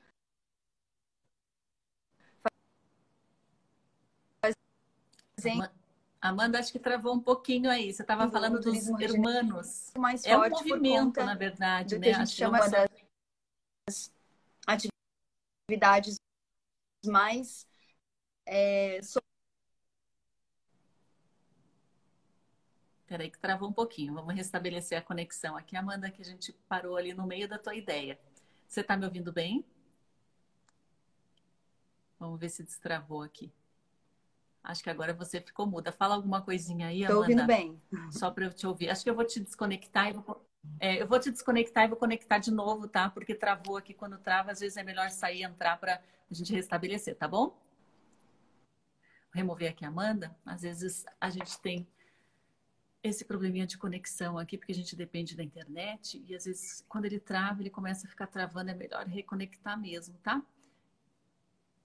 [5.38, 5.70] fazendo.
[6.20, 7.94] Amanda, acho que travou um pouquinho aí.
[7.94, 9.92] Você estava falando dos irmãos.
[10.00, 12.08] Mais é um movimento, na verdade, né?
[12.08, 14.12] Que a gente chama das
[14.66, 14.94] atividades
[17.06, 17.68] mais
[18.46, 19.00] é,
[23.14, 24.14] Peraí que travou um pouquinho.
[24.16, 27.76] Vamos restabelecer a conexão aqui, Amanda, que a gente parou ali no meio da tua
[27.76, 28.20] ideia.
[28.68, 29.64] Você está me ouvindo bem?
[32.20, 33.54] Vamos ver se destravou aqui.
[34.64, 35.92] Acho que agora você ficou muda.
[35.92, 37.12] Fala alguma coisinha aí, Amanda.
[37.12, 37.82] Estou ouvindo bem.
[38.12, 38.90] Só para eu te ouvir.
[38.90, 40.44] Acho que eu vou te desconectar e vou...
[40.80, 43.10] É, eu vou te desconectar e vou conectar de novo, tá?
[43.10, 43.94] Porque travou aqui.
[43.94, 47.48] Quando trava, às vezes é melhor sair e entrar para a gente restabelecer, tá bom?
[47.48, 47.60] Vou
[49.34, 50.36] remover aqui a Amanda.
[50.46, 51.88] Às vezes a gente tem
[53.04, 57.06] esse probleminha de conexão aqui, porque a gente depende da internet e às vezes quando
[57.06, 60.42] ele trava, ele começa a ficar travando, é melhor reconectar mesmo, tá?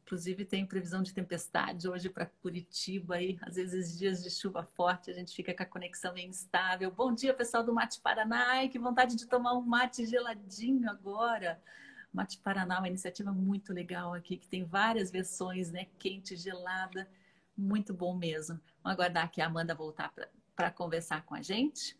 [0.08, 5.10] Inclusive tem previsão de tempestade hoje para Curitiba aí, às vezes dias de chuva forte,
[5.10, 6.90] a gente fica com a conexão meio instável.
[6.90, 8.52] Bom dia, pessoal do Mate Paraná.
[8.52, 11.62] Ai, que vontade de tomar um mate geladinho agora.
[12.10, 15.88] Mate Paraná, uma iniciativa muito legal aqui, que tem várias versões, né?
[15.98, 17.06] Quente, gelada,
[17.54, 18.58] muito bom mesmo.
[18.82, 21.96] Vamos aguardar aqui a Amanda voltar para para conversar com a gente.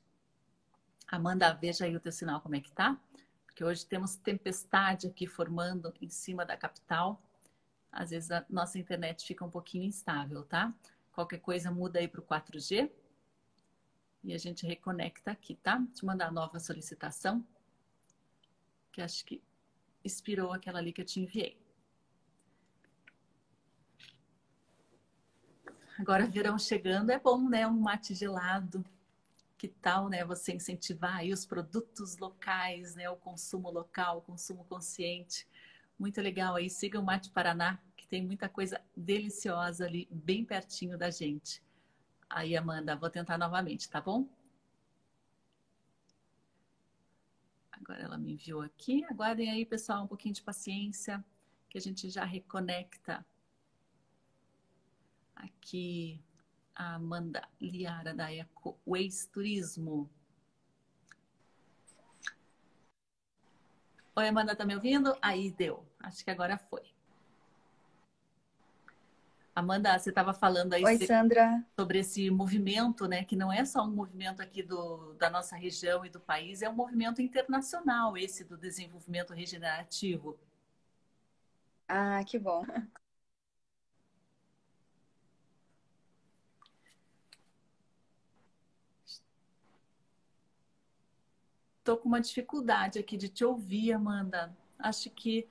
[1.07, 2.99] Amanda, veja aí o teu sinal como é que tá.
[3.45, 7.23] Porque hoje temos tempestade aqui formando em cima da capital.
[7.91, 10.75] Às vezes a nossa internet fica um pouquinho instável, tá?
[11.13, 12.91] Qualquer coisa muda aí para o 4G.
[14.23, 15.83] E a gente reconecta aqui, tá?
[15.95, 17.45] Te mandar nova solicitação.
[18.93, 19.43] Que acho que
[20.05, 21.59] inspirou aquela ali que eu te enviei.
[25.99, 27.67] Agora, verão chegando, é bom, né?
[27.67, 28.85] Um mate gelado.
[29.57, 30.25] Que tal, né?
[30.25, 33.11] Você incentivar aí os produtos locais, né?
[33.11, 35.45] O consumo local, o consumo consciente.
[35.99, 36.71] Muito legal aí.
[36.71, 41.61] Siga o Mate Paraná, que tem muita coisa deliciosa ali, bem pertinho da gente.
[42.31, 44.29] Aí, Amanda, vou tentar novamente, tá bom?
[47.73, 49.05] Agora ela me enviou aqui.
[49.07, 51.25] Aguardem aí, pessoal, um pouquinho de paciência,
[51.69, 53.25] que a gente já reconecta.
[55.35, 56.21] Aqui,
[56.75, 60.09] a Amanda Liara, da Eco Waste Turismo.
[64.15, 65.17] Oi, Amanda, tá me ouvindo?
[65.23, 65.88] Aí deu.
[66.01, 66.83] Acho que agora foi.
[69.55, 70.99] Amanda, você estava falando aí Oi,
[71.77, 73.25] sobre esse movimento, né?
[73.25, 76.69] Que não é só um movimento aqui do, da nossa região e do país, é
[76.69, 80.39] um movimento internacional, esse do desenvolvimento regenerativo.
[81.89, 82.65] Ah, que bom.
[91.79, 94.55] Estou com uma dificuldade aqui de te ouvir, Amanda.
[94.79, 95.49] Acho que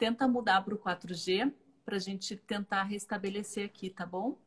[0.00, 1.52] tenta mudar para o 4G
[1.84, 4.38] para a gente tentar restabelecer aqui, tá bom?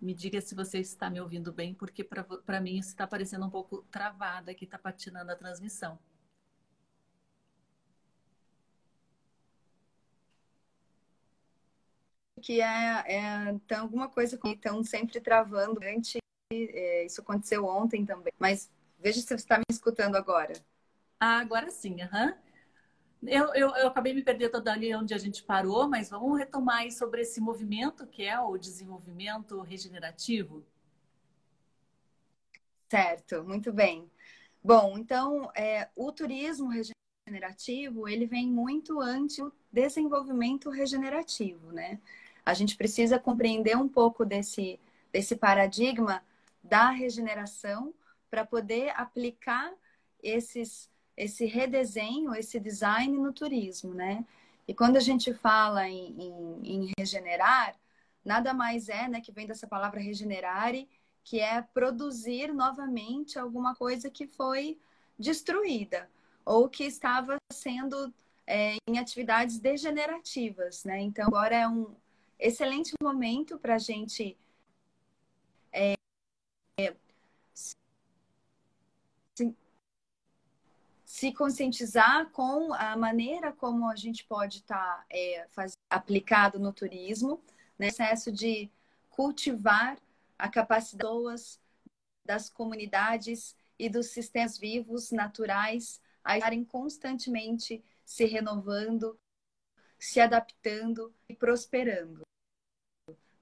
[0.00, 3.50] Me diga se você está me ouvindo bem, porque para mim isso está parecendo um
[3.50, 5.98] pouco travada aqui, está patinando a transmissão.
[12.40, 15.80] Que é, é tem alguma coisa que estão sempre travando.
[15.82, 16.18] Antes,
[16.52, 18.32] é, isso aconteceu ontem também.
[18.38, 20.52] Mas veja se você está me escutando agora.
[21.18, 22.28] Ah, agora sim, aham.
[22.28, 22.47] Uhum.
[23.26, 26.92] Eu, eu, eu acabei me perdendo ali onde a gente parou, mas vamos retomar aí
[26.92, 30.64] sobre esse movimento que é o desenvolvimento regenerativo.
[32.88, 34.10] Certo, muito bem.
[34.62, 42.00] Bom, então é, o turismo regenerativo ele vem muito antes do desenvolvimento regenerativo, né?
[42.44, 44.80] A gente precisa compreender um pouco desse,
[45.12, 46.22] desse paradigma
[46.62, 47.92] da regeneração
[48.30, 49.72] para poder aplicar
[50.22, 54.24] esses esse redesenho, esse design no turismo, né?
[54.68, 57.74] E quando a gente fala em, em, em regenerar,
[58.24, 60.88] nada mais é, né, que vem dessa palavra regenerare,
[61.24, 64.78] que é produzir novamente alguma coisa que foi
[65.18, 66.08] destruída
[66.44, 68.14] ou que estava sendo
[68.46, 71.00] é, em atividades degenerativas, né?
[71.00, 71.96] Então agora é um
[72.38, 74.36] excelente momento para a gente
[75.72, 75.94] é,
[81.08, 85.48] se conscientizar com a maneira como a gente pode estar tá, é,
[85.88, 87.42] aplicado no turismo,
[87.78, 87.86] né?
[87.86, 88.70] processo de
[89.08, 89.98] cultivar
[90.38, 91.58] a capacidade
[92.26, 99.18] das comunidades e dos sistemas vivos naturais a estarem constantemente se renovando,
[99.98, 102.20] se adaptando e prosperando.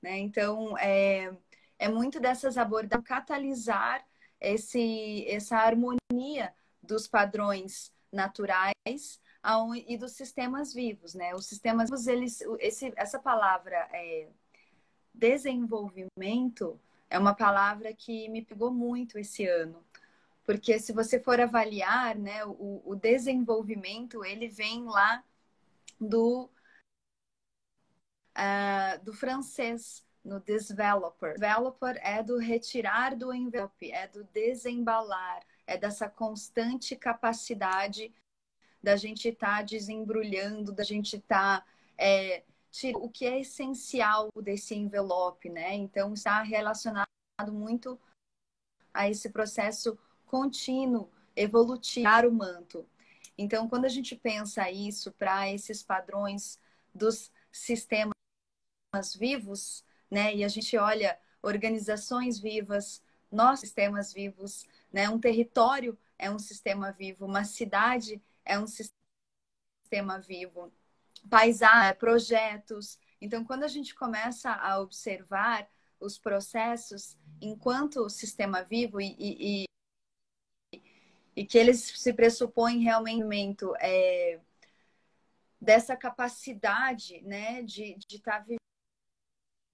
[0.01, 0.21] Né?
[0.21, 1.37] Então, é,
[1.81, 4.07] é muito dessas abordagens catalisar
[4.41, 6.55] esse, essa harmonia
[6.87, 9.20] dos padrões naturais
[9.87, 11.34] e dos sistemas vivos, né?
[11.34, 14.28] Os sistemas vivos, eles, esse, essa palavra é,
[15.14, 19.84] desenvolvimento é uma palavra que me pegou muito esse ano,
[20.45, 25.22] porque se você for avaliar, né, o, o desenvolvimento ele vem lá
[26.01, 26.51] do
[28.37, 31.34] uh, do francês no developer.
[31.34, 38.14] Developer é do retirar do envelope, é do desembalar, é dessa constante capacidade
[38.83, 41.67] da gente estar tá desembrulhando, da gente estar tá,
[41.99, 42.45] é,
[42.95, 45.75] o que é essencial desse envelope, né?
[45.75, 47.07] Então está relacionado
[47.51, 47.99] muito
[48.93, 52.87] a esse processo contínuo, evolutivo o manto.
[53.37, 56.59] Então, quando a gente pensa isso para esses padrões
[56.95, 58.14] dos sistemas
[59.19, 60.35] vivos, né?
[60.35, 65.09] E a gente olha organizações vivas, nossos sistemas vivos, né?
[65.09, 70.72] Um território é um sistema vivo, uma cidade é um sistema vivo,
[71.28, 72.99] paisagem, projetos.
[73.20, 75.68] Então, quando a gente começa a observar
[75.99, 79.64] os processos enquanto sistema vivo e, e,
[81.34, 84.41] e, que eles se pressupõem realmente é,
[85.61, 88.57] dessa capacidade né, de estar tá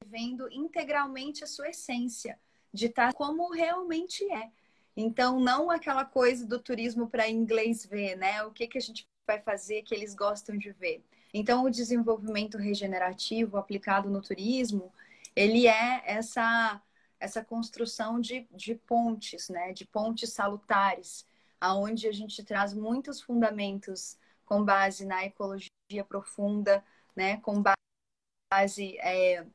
[0.05, 2.39] vivendo integralmente a sua essência,
[2.73, 4.51] de estar tá como realmente é.
[4.97, 8.43] Então, não aquela coisa do turismo para inglês ver, né?
[8.45, 11.05] O que, que a gente vai fazer que eles gostam de ver.
[11.33, 14.93] Então, o desenvolvimento regenerativo aplicado no turismo,
[15.35, 16.83] ele é essa,
[17.19, 19.73] essa construção de, de pontes, né?
[19.73, 21.27] De pontes salutares,
[21.61, 25.71] aonde a gente traz muitos fundamentos com base na ecologia
[26.07, 26.85] profunda,
[27.17, 27.39] né?
[27.39, 29.47] Com base é,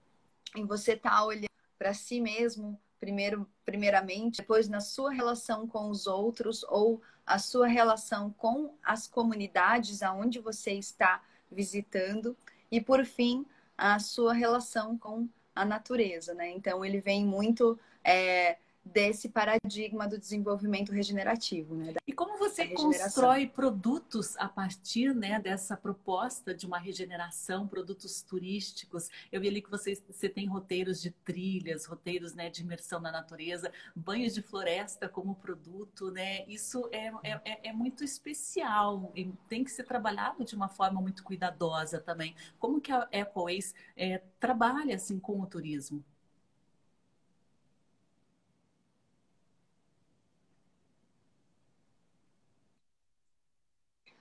[0.55, 5.89] em você estar tá olhando para si mesmo, primeiro, primeiramente, depois na sua relação com
[5.89, 11.21] os outros ou a sua relação com as comunidades aonde você está
[11.51, 12.35] visitando
[12.71, 13.45] e por fim
[13.77, 16.49] a sua relação com a natureza, né?
[16.51, 18.57] Então ele vem muito é,
[18.93, 21.93] desse paradigma do desenvolvimento regenerativo, né?
[22.05, 29.09] E como você constrói produtos a partir né, dessa proposta de uma regeneração, produtos turísticos?
[29.31, 33.11] Eu vi ali que você, você tem roteiros de trilhas, roteiros né, de imersão na
[33.11, 36.45] natureza, banhos de floresta como produto, né?
[36.47, 41.01] Isso é, é, é, é muito especial e tem que ser trabalhado de uma forma
[41.01, 42.35] muito cuidadosa também.
[42.59, 46.03] Como que a EcoWays é, trabalha assim com o turismo?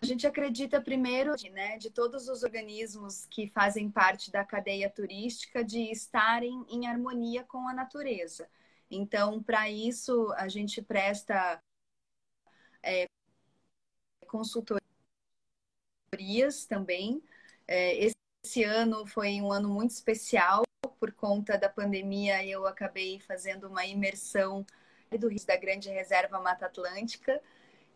[0.06, 5.64] A gente acredita primeiro, né, de todos os organismos que fazem parte da cadeia turística
[5.64, 8.48] de estarem em harmonia com a natureza.
[8.88, 11.60] Então, para isso, a gente presta
[12.84, 13.08] é,
[14.28, 14.80] consultorias
[16.68, 17.20] também.
[17.66, 18.12] É,
[18.44, 20.62] esse ano foi um ano muito especial
[21.00, 22.46] por conta da pandemia.
[22.46, 24.64] Eu acabei fazendo uma imersão
[25.18, 27.42] do Rio da Grande Reserva Mata Atlântica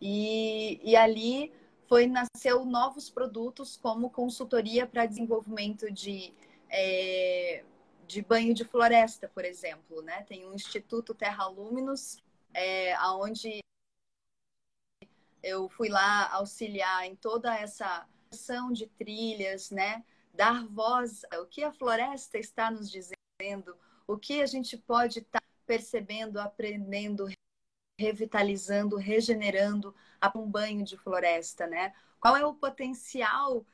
[0.01, 1.60] e, e ali
[1.91, 6.33] foi nasceu novos produtos como consultoria para desenvolvimento de,
[6.71, 7.65] é,
[8.07, 10.01] de banho de floresta, por exemplo.
[10.01, 10.23] Né?
[10.23, 12.23] Tem um Instituto Terra Luminos,
[12.55, 13.59] é, onde
[15.43, 20.05] eu fui lá auxiliar em toda essa ação de trilhas, né?
[20.33, 23.77] dar voz ao que a floresta está nos dizendo,
[24.07, 27.27] o que a gente pode estar tá percebendo, aprendendo,
[28.01, 31.93] revitalizando, regenerando a um banho de floresta, né?
[32.19, 33.65] Qual é o potencial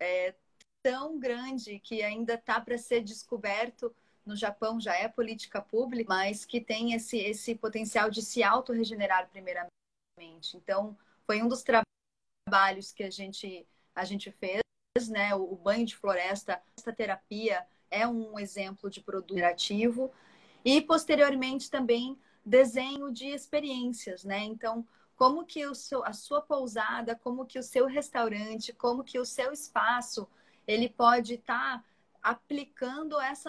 [0.00, 0.34] é,
[0.82, 3.94] tão grande que ainda está para ser descoberto
[4.26, 9.28] no Japão já é política pública, mas que tem esse, esse potencial de se autorregenerar
[9.30, 10.56] primeiramente.
[10.56, 13.64] Então, foi um dos trabalhos que a gente,
[13.94, 14.62] a gente fez,
[15.08, 15.32] né?
[15.34, 20.12] O, o banho de floresta, essa terapia é um exemplo de produto ativo.
[20.64, 22.18] E, posteriormente, também
[22.48, 24.38] desenho de experiências, né?
[24.44, 24.86] Então,
[25.16, 29.24] como que o seu, a sua pousada, como que o seu restaurante, como que o
[29.24, 30.28] seu espaço,
[30.66, 31.84] ele pode estar tá
[32.22, 33.48] aplicando essa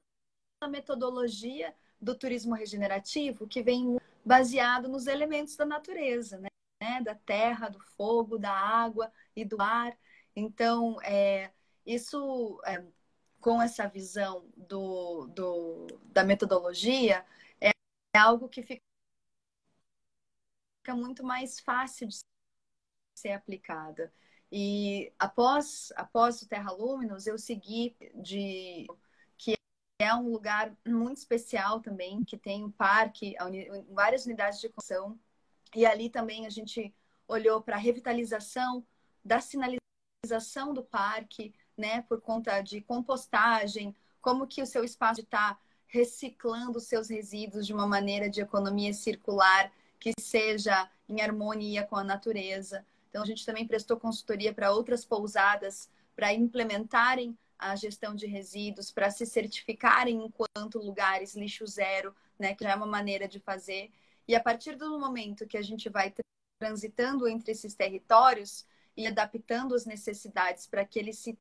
[0.70, 7.02] metodologia do turismo regenerativo que vem baseado nos elementos da natureza, né?
[7.02, 9.98] Da terra, do fogo, da água e do ar.
[10.36, 11.52] Então, é,
[11.86, 12.84] isso, é,
[13.40, 17.26] com essa visão do, do, da metodologia,
[17.62, 17.72] é
[18.18, 18.89] algo que fica
[20.80, 22.18] fica muito mais fácil de
[23.16, 24.12] ser aplicada.
[24.52, 28.88] E após, após o Terra Luminos, eu segui de
[29.38, 29.56] que
[30.02, 33.36] é um lugar muito especial também, que tem um parque,
[33.92, 35.20] várias unidades de construção.
[35.76, 36.94] E ali também a gente
[37.28, 38.84] olhou para a revitalização
[39.24, 45.58] da sinalização do parque, né, por conta de compostagem, como que o seu espaço está
[45.88, 51.96] reciclando os seus resíduos de uma maneira de economia circular que seja em harmonia com
[51.96, 52.86] a natureza.
[53.10, 58.92] Então, a gente também prestou consultoria para outras pousadas para implementarem a gestão de resíduos,
[58.92, 63.92] para se certificarem enquanto lugares lixo zero, né, que já é uma maneira de fazer.
[64.28, 66.14] E a partir do momento que a gente vai
[66.60, 71.38] transitando entre esses territórios e adaptando as necessidades para que ele se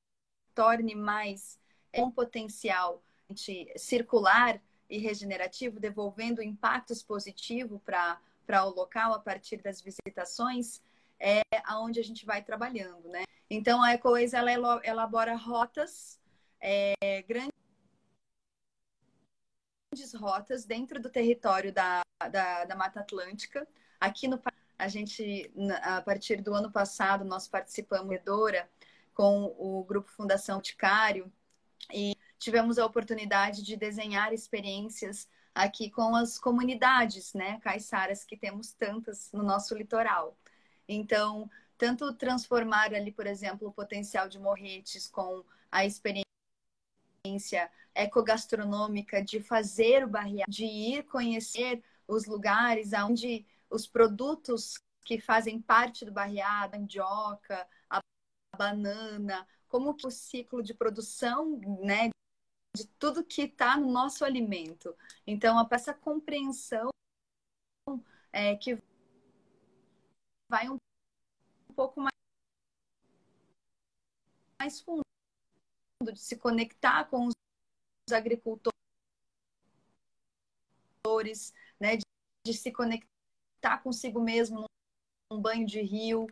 [0.54, 1.58] torne mais
[1.92, 3.02] é, um potencial
[3.76, 8.18] circular e regenerativo, devolvendo impactos positivos para
[8.48, 10.82] para o local a partir das visitações,
[11.20, 13.24] é aonde a gente vai trabalhando, né?
[13.50, 14.50] Então, a EcoWays, ela
[14.82, 16.18] elabora rotas,
[16.58, 17.52] é, grandes
[20.14, 23.68] rotas dentro do território da, da, da Mata Atlântica.
[24.00, 24.40] Aqui no
[24.78, 28.70] a gente, a partir do ano passado, nós participamos Edora
[29.12, 31.30] com o Grupo Fundação Ticário
[31.92, 35.28] e tivemos a oportunidade de desenhar experiências
[35.58, 40.38] aqui com as comunidades, né, caiçaras, que temos tantas no nosso litoral.
[40.88, 46.24] Então, tanto transformar ali, por exemplo, o potencial de Morretes com a experiência
[47.92, 55.60] ecogastronômica de fazer o barrial, de ir conhecer os lugares onde os produtos que fazem
[55.60, 58.00] parte do barriado, a mandioca, a
[58.56, 62.10] banana, como que o ciclo de produção, né,
[62.78, 64.96] de tudo que está no nosso alimento.
[65.26, 66.90] Então, essa compreensão
[68.32, 68.80] é, que
[70.48, 70.76] vai um,
[71.74, 72.12] pouco mais,
[74.60, 75.02] mais fundo,
[76.12, 78.72] de se conectar com os agricultores,
[81.80, 82.04] né, de,
[82.46, 83.08] de se conectar
[83.82, 84.64] consigo mesmo
[85.30, 86.28] num banho de rio,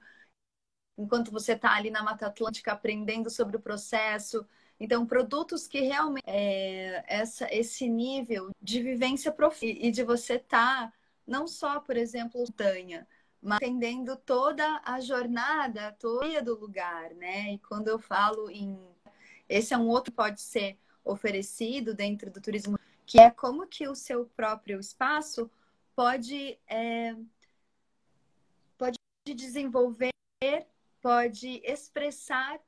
[0.97, 4.47] enquanto você está ali na Mata Atlântica aprendendo sobre o processo,
[4.79, 10.91] então, produtos que realmente é, essa, esse nível de vivência profunda e de você estar
[10.91, 10.93] tá,
[11.27, 13.07] não só, por exemplo, montanha,
[13.43, 17.55] entendendo toda a jornada, toda do lugar, né?
[17.55, 18.79] E quando eu falo em
[19.49, 23.89] esse é um outro que pode ser oferecido dentro do turismo, que é como que
[23.89, 25.51] o seu próprio espaço
[25.95, 27.17] pode é,
[28.77, 30.11] pode desenvolver,
[31.01, 32.61] pode expressar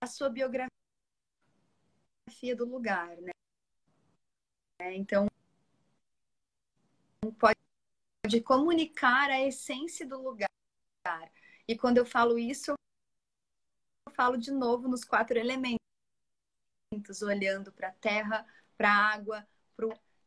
[0.00, 0.70] a sua biografia
[2.56, 3.32] do lugar, né?
[4.94, 5.26] Então
[7.38, 7.58] pode
[8.26, 10.48] de comunicar a essência do lugar.
[11.66, 12.72] E quando eu falo isso,
[14.06, 15.78] eu falo de novo nos quatro elementos,
[17.22, 18.46] olhando para a terra,
[18.76, 19.46] para a água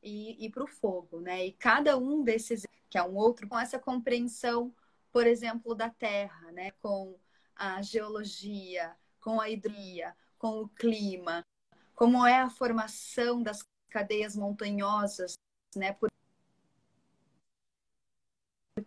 [0.01, 1.45] e, e para o fogo, né?
[1.45, 4.76] E cada um desses, que é um outro, com essa compreensão,
[5.11, 6.71] por exemplo, da terra, né?
[6.82, 7.17] Com
[7.55, 11.45] a geologia, com a hidria, com o clima,
[11.95, 13.59] como é a formação das
[13.89, 15.36] cadeias montanhosas,
[15.76, 15.93] né?
[15.93, 16.09] Por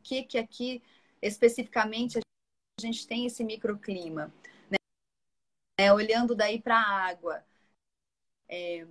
[0.02, 0.82] que, que aqui
[1.22, 4.26] especificamente a gente tem esse microclima.
[4.70, 4.76] Né?
[5.80, 7.44] É, olhando daí para a água.
[8.48, 8.86] É,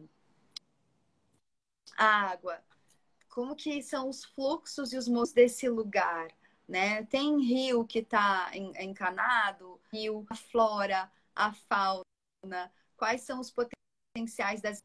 [1.96, 2.64] a água.
[3.30, 6.30] Como que são os fluxos e os movimentos desse lugar?
[6.68, 7.04] Né?
[7.06, 14.82] Tem rio que está encanado, rio, a flora, a fauna, quais são os potenciais das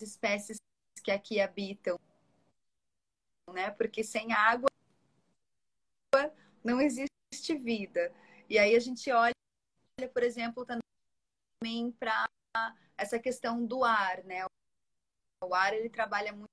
[0.00, 0.58] espécies
[1.02, 1.96] que aqui habitam,
[3.52, 3.70] né?
[3.70, 4.68] Porque sem água
[6.64, 8.12] não existe vida.
[8.48, 9.32] E aí a gente olha,
[10.12, 12.26] por exemplo, também para
[12.96, 14.44] essa questão do ar, né?
[15.44, 16.50] O ar ele trabalha muito,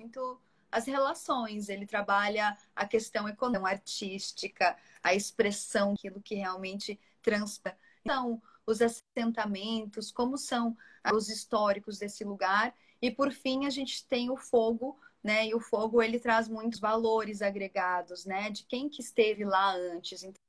[0.00, 7.78] muito as relações, ele trabalha a questão econômica, artística, a expressão, aquilo que realmente transpara.
[8.00, 10.76] Então, os assentamentos, como são
[11.14, 12.74] os históricos desse lugar.
[13.00, 15.46] E por fim, a gente tem o fogo né?
[15.46, 18.50] E o fogo ele traz muitos valores agregados, né?
[18.50, 20.40] De quem que esteve lá antes, então,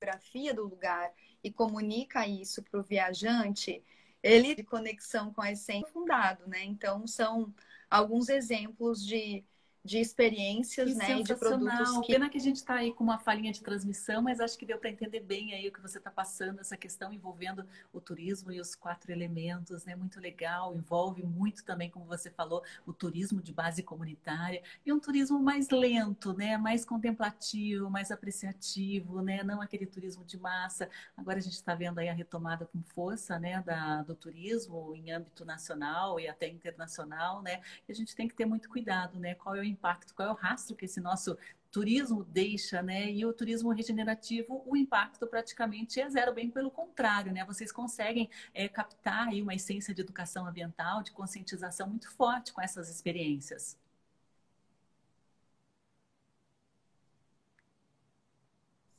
[0.00, 1.12] a geografia do lugar
[1.42, 3.82] e comunica isso para o viajante,
[4.22, 6.62] ele de conexão com a essência fundado, né?
[6.64, 7.52] Então são
[7.88, 9.44] alguns exemplos de
[9.84, 12.12] de experiências, que né, e de produtos que...
[12.12, 14.78] Pena que a gente está aí com uma falinha de transmissão, mas acho que deu
[14.78, 18.60] para entender bem aí o que você está passando, essa questão envolvendo o turismo e
[18.60, 19.96] os quatro elementos, né?
[19.96, 25.00] Muito legal, envolve muito também, como você falou, o turismo de base comunitária e um
[25.00, 26.56] turismo mais lento, né?
[26.58, 29.42] Mais contemplativo, mais apreciativo, né?
[29.42, 30.88] Não aquele turismo de massa.
[31.16, 35.12] Agora a gente está vendo aí a retomada com força, né, da, do turismo em
[35.12, 37.60] âmbito nacional e até internacional, né?
[37.88, 39.34] E a gente tem que ter muito cuidado, né?
[39.34, 41.36] Qual é o impacto, qual é o rastro que esse nosso
[41.70, 43.10] turismo deixa, né?
[43.10, 47.44] E o turismo regenerativo, o impacto praticamente é zero, bem pelo contrário, né?
[47.44, 52.60] Vocês conseguem é, captar aí uma essência de educação ambiental, de conscientização muito forte com
[52.60, 53.78] essas experiências.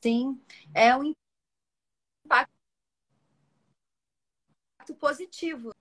[0.01, 0.39] Sim,
[0.75, 1.13] é um
[2.25, 2.51] impacto
[4.99, 5.71] positivo,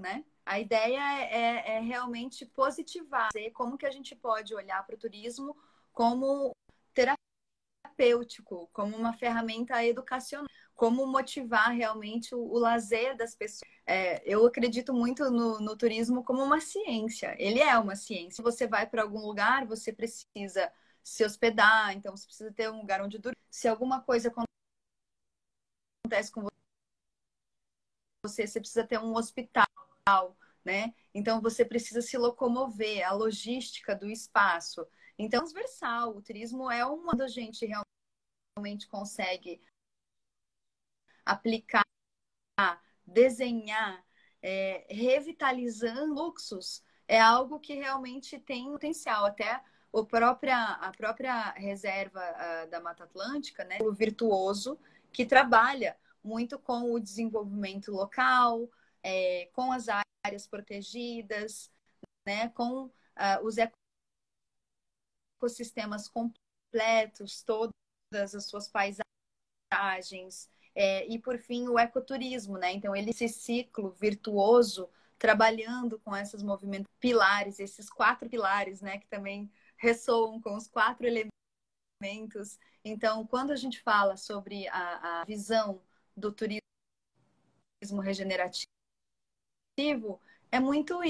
[0.00, 0.24] né?
[0.48, 5.54] A ideia é, é realmente positivar, como que a gente pode olhar para o turismo
[5.92, 6.56] como
[6.94, 13.60] terapêutico, como uma ferramenta educacional, como motivar realmente o, o lazer das pessoas.
[13.84, 17.36] É, eu acredito muito no, no turismo como uma ciência.
[17.38, 18.42] Ele é uma ciência.
[18.42, 20.72] Você vai para algum lugar, você precisa
[21.02, 23.36] se hospedar, então você precisa ter um lugar onde dormir.
[23.50, 24.32] Se alguma coisa
[26.04, 26.46] acontece com
[28.24, 29.68] você, você precisa ter um hospital
[30.64, 30.94] né?
[31.14, 34.86] Então você precisa se locomover, a logística do espaço.
[35.18, 37.66] Então, transversal, o turismo é uma da gente
[38.56, 39.60] realmente consegue
[41.24, 41.84] aplicar,
[43.06, 44.04] desenhar,
[44.40, 49.24] é, revitalizando luxos, é algo que realmente tem potencial.
[49.24, 54.78] Até o própria, a própria reserva uh, da Mata Atlântica, né, o virtuoso,
[55.12, 58.68] que trabalha muito com o desenvolvimento local,
[59.02, 61.70] é, com as áreas protegidas,
[62.26, 62.92] né, com uh,
[63.42, 63.56] os
[65.40, 67.72] ecossistemas completos, todas
[68.12, 72.72] as suas paisagens, é, e por fim o ecoturismo, né?
[72.72, 74.88] Então ele esse ciclo virtuoso
[75.18, 81.06] trabalhando com esses movimentos pilares, esses quatro pilares, né, que também ressoam com os quatro
[81.06, 82.58] elementos.
[82.84, 85.82] Então, quando a gente fala sobre a, a visão
[86.16, 86.60] do turismo
[88.00, 88.77] regenerativo
[90.50, 91.00] é muito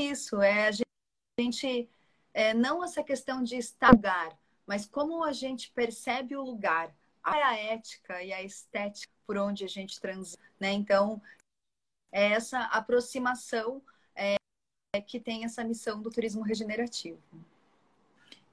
[0.00, 0.70] isso, é a
[1.38, 1.88] gente
[2.32, 7.54] é, não essa questão de estar lugar, mas como a gente percebe o lugar, a
[7.56, 10.72] ética e a estética por onde a gente transita, né?
[10.72, 11.20] Então,
[12.10, 13.82] é essa aproximação
[14.14, 14.36] é,
[15.06, 17.20] que tem essa missão do turismo regenerativo.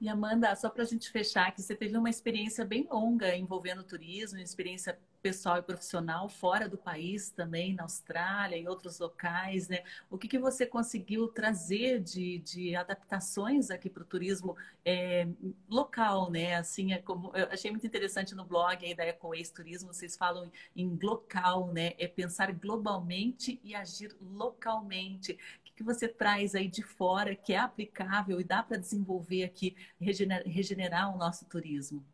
[0.00, 3.82] E Amanda, só para a gente fechar, que você teve uma experiência bem longa envolvendo
[3.82, 9.68] turismo, uma experiência pessoal e profissional fora do país também, na Austrália e outros locais,
[9.68, 9.82] né?
[10.10, 15.28] O que, que você conseguiu trazer de, de adaptações aqui para o turismo é,
[15.68, 16.56] local, né?
[16.56, 20.50] Assim, é como eu achei muito interessante no blog aí da EcoWays Turismo, vocês falam
[20.74, 21.92] em local, né?
[21.98, 25.32] É pensar globalmente e agir localmente.
[25.32, 29.44] O que, que você traz aí de fora que é aplicável e dá para desenvolver
[29.44, 32.04] aqui, regenerar, regenerar o nosso turismo?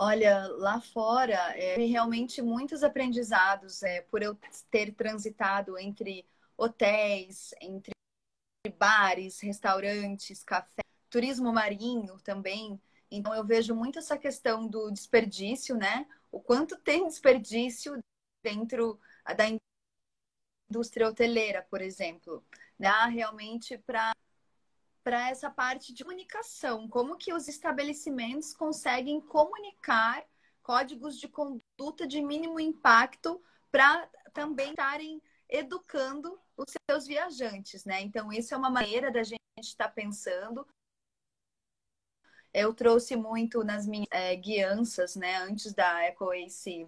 [0.00, 4.36] Olha, lá fora, é, realmente muitos aprendizados é, por eu
[4.70, 6.24] ter transitado entre
[6.56, 7.90] hotéis, entre
[8.78, 12.80] bares, restaurantes, café, turismo marinho também.
[13.10, 16.06] Então, eu vejo muito essa questão do desperdício, né?
[16.30, 17.98] O quanto tem desperdício
[18.42, 19.00] dentro
[19.36, 19.44] da
[20.70, 22.44] indústria hoteleira, por exemplo,
[22.78, 22.90] né?
[23.06, 24.14] Realmente para
[25.08, 26.86] para essa parte de comunicação.
[26.86, 30.22] Como que os estabelecimentos conseguem comunicar
[30.62, 38.02] códigos de conduta de mínimo impacto para também estarem educando os seus viajantes, né?
[38.02, 40.68] Então, isso é uma maneira da gente estar tá pensando.
[42.52, 45.36] Eu trouxe muito nas minhas é, guianças, né?
[45.38, 46.86] Antes da EcoAce,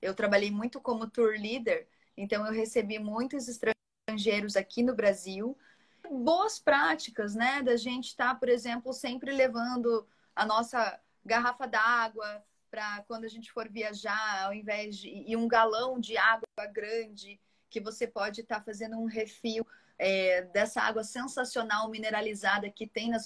[0.00, 5.58] eu trabalhei muito como tour leader, então eu recebi muitos estrangeiros aqui no Brasil
[6.10, 7.62] boas práticas, né?
[7.62, 13.28] Da gente estar, tá, por exemplo, sempre levando a nossa garrafa d'água para quando a
[13.28, 17.38] gente for viajar, ao invés de e um galão de água grande
[17.68, 19.66] que você pode estar tá fazendo um refil
[19.98, 23.24] é, dessa água sensacional mineralizada que tem nas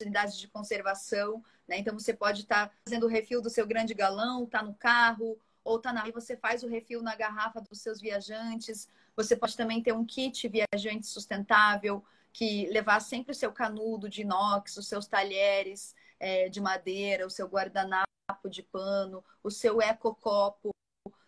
[0.00, 1.78] unidades de conservação, né?
[1.78, 5.38] Então você pode estar tá fazendo o refil do seu grande galão, tá no carro
[5.62, 9.56] ou tá na e você faz o refil na garrafa dos seus viajantes você pode
[9.56, 14.86] também ter um kit viajante sustentável, que levar sempre o seu canudo de inox, os
[14.86, 18.06] seus talheres é, de madeira, o seu guardanapo
[18.48, 20.70] de pano, o seu ecocopo.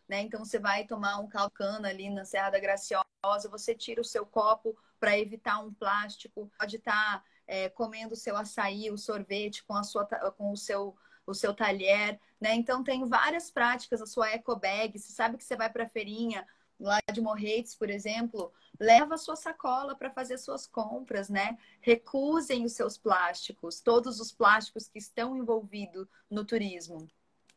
[0.08, 0.20] Né?
[0.20, 4.24] Então, você vai tomar um calcana ali na Serra da Graciosa, você tira o seu
[4.24, 9.64] copo para evitar um plástico, pode estar tá, é, comendo o seu açaí, o sorvete
[9.64, 12.54] com, a sua, com o seu o seu talher, né?
[12.54, 15.88] Então tem várias práticas, a sua eco bag, você sabe que você vai para a
[15.88, 16.44] feirinha,
[16.80, 21.58] lá de Morretes, por exemplo, leva a sua sacola para fazer suas compras, né?
[21.80, 27.06] Recusem os seus plásticos, todos os plásticos que estão envolvidos no turismo.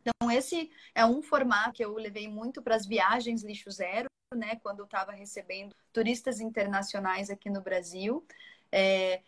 [0.02, 4.58] Então, esse é um formato que eu levei muito para as viagens lixo zero, né?
[4.58, 8.26] Quando eu estava recebendo turistas internacionais aqui no Brasil.
[8.72, 9.22] É,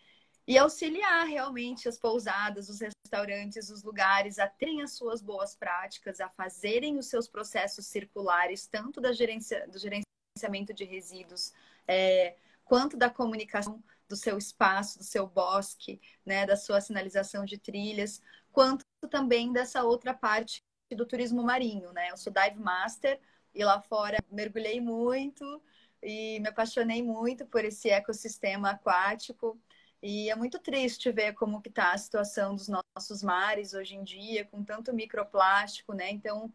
[0.46, 6.20] e auxiliar realmente as pousadas, os restaurantes, os lugares a terem as suas boas práticas,
[6.20, 11.52] a fazerem os seus processos circulares, tanto da gerência, do gerenciamento de resíduos,
[11.86, 17.58] é, quanto da comunicação do seu espaço, do seu bosque, né, da sua sinalização de
[17.58, 18.20] trilhas,
[18.52, 20.62] quanto também dessa outra parte
[20.94, 22.10] do turismo marinho, né?
[22.10, 23.20] Eu sou dive master
[23.54, 25.60] e lá fora mergulhei muito
[26.02, 29.60] e me apaixonei muito por esse ecossistema aquático.
[30.08, 34.04] E é muito triste ver como que está a situação dos nossos mares hoje em
[34.04, 36.08] dia, com tanto microplástico, né?
[36.12, 36.52] Então,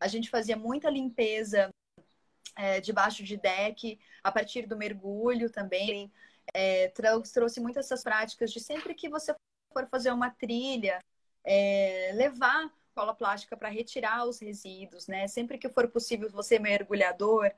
[0.00, 1.68] a gente fazia muita limpeza
[2.56, 6.10] é, debaixo de deck, a partir do mergulho também.
[6.54, 9.34] É, trouxe muitas essas práticas de sempre que você
[9.70, 10.98] for fazer uma trilha,
[11.44, 15.28] é, levar cola plástica para retirar os resíduos, né?
[15.28, 17.50] Sempre que for possível, você mergulhador,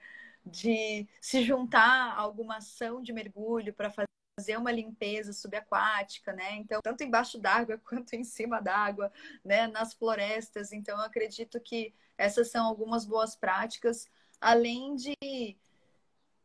[0.44, 4.08] de se juntar a alguma ação de mergulho para fazer
[4.38, 6.56] fazer uma limpeza subaquática, né?
[6.56, 9.12] Então, tanto embaixo d'água quanto em cima d'água,
[9.44, 9.66] né?
[9.68, 10.72] Nas florestas.
[10.72, 14.08] Então, eu acredito que essas são algumas boas práticas,
[14.40, 15.56] além de,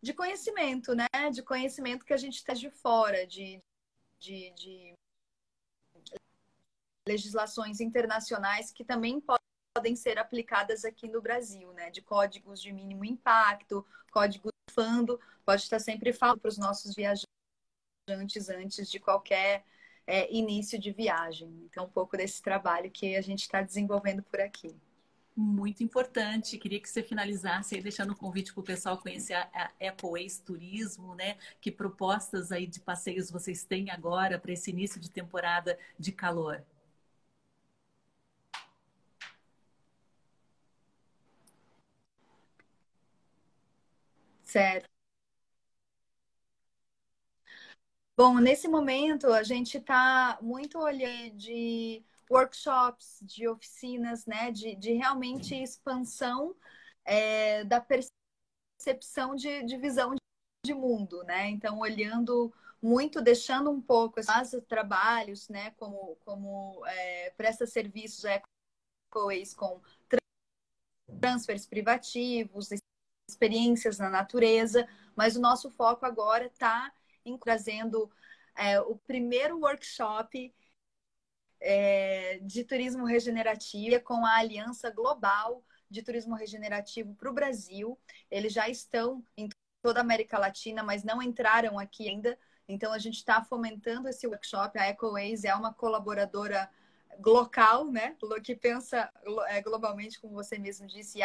[0.02, 1.08] de conhecimento, né?
[1.32, 3.62] De conhecimento que a gente está de fora, de,
[4.20, 4.94] de, de
[7.08, 9.22] legislações internacionais que também
[9.76, 11.90] podem ser aplicadas aqui no Brasil, né?
[11.90, 17.39] De códigos de mínimo impacto, código fando, pode estar sempre falando para os nossos viajantes
[18.10, 19.64] antes, antes de qualquer
[20.08, 21.50] é, início de viagem.
[21.66, 24.76] Então, um pouco desse trabalho que a gente está desenvolvendo por aqui.
[25.36, 26.58] Muito importante.
[26.58, 31.16] Queria que você finalizasse aí, deixando um convite para o pessoal conhecer a Ecoways Turismo,
[31.16, 31.38] né?
[31.62, 36.66] Que propostas aí de passeios vocês têm agora para esse início de temporada de calor?
[44.44, 44.99] Certo.
[48.20, 54.92] Bom, nesse momento a gente está muito olhando de workshops, de oficinas, né, de, de
[54.92, 56.54] realmente expansão
[57.06, 60.16] é, da percepção de, de visão
[60.66, 61.48] de mundo, né?
[61.50, 64.28] Então, olhando muito, deixando um pouco os
[64.68, 65.72] trabalhos, né?
[65.78, 68.26] Como, como é, presta serviços
[69.14, 69.80] EcoWays com
[71.22, 72.68] transfers privativos,
[73.30, 76.92] experiências na natureza, mas o nosso foco agora está
[77.42, 78.12] trazendo
[78.56, 80.54] é, o primeiro workshop
[81.62, 87.98] é, de turismo regenerativo com a Aliança Global de Turismo Regenerativo para o Brasil.
[88.30, 89.50] Eles já estão em
[89.82, 92.38] toda a América Latina, mas não entraram aqui ainda.
[92.68, 94.78] Então, a gente está fomentando esse workshop.
[94.78, 96.70] A EcoWays é uma colaboradora
[97.26, 98.16] local, né?
[98.44, 99.12] Que pensa
[99.48, 101.24] é, globalmente, como você mesmo disse, e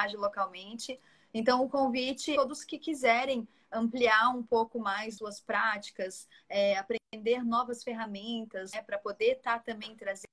[0.00, 0.98] age localmente.
[1.32, 7.84] Então, o convite, todos que quiserem ampliar um pouco mais suas práticas, é, aprender novas
[7.84, 10.26] ferramentas, né, para poder estar tá também trazendo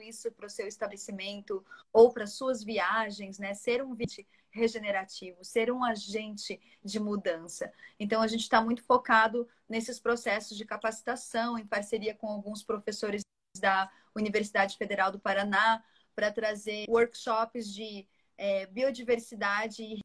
[0.00, 3.54] isso para o seu estabelecimento ou para suas viagens, né?
[3.54, 7.72] Ser um convite regenerativo, ser um agente de mudança.
[7.98, 13.22] Então, a gente está muito focado nesses processos de capacitação, em parceria com alguns professores
[13.58, 15.82] da Universidade Federal do Paraná,
[16.14, 18.06] para trazer workshops de
[18.38, 20.03] é, biodiversidade e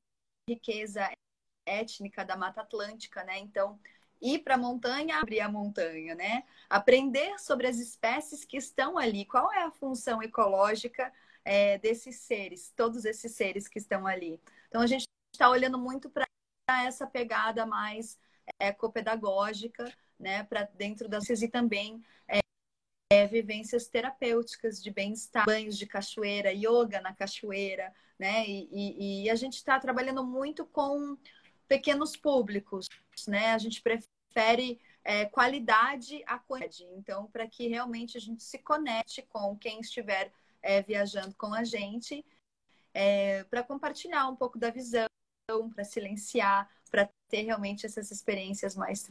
[0.49, 1.09] riqueza
[1.65, 3.37] étnica da Mata Atlântica, né?
[3.39, 3.79] Então,
[4.21, 6.43] ir para a montanha, abrir a montanha, né?
[6.69, 11.11] Aprender sobre as espécies que estão ali, qual é a função ecológica
[11.45, 14.39] é, desses seres, todos esses seres que estão ali.
[14.67, 16.25] Então, a gente está olhando muito para
[16.85, 18.17] essa pegada mais
[18.59, 19.85] ecopedagógica,
[20.19, 20.43] né?
[20.43, 22.38] Para dentro das e também é,
[23.11, 28.45] é, vivências terapêuticas de bem-estar, banhos de cachoeira, yoga na cachoeira, né?
[28.47, 31.17] E, e, e a gente está trabalhando muito com
[31.67, 32.87] pequenos públicos,
[33.27, 33.53] né?
[33.53, 36.83] A gente prefere é, qualidade a quantidade.
[36.95, 40.31] Então, para que realmente a gente se conecte com quem estiver
[40.61, 42.23] é, viajando com a gente,
[42.93, 45.07] é, para compartilhar um pouco da visão,
[45.73, 49.07] para silenciar, para ter realmente essas experiências mais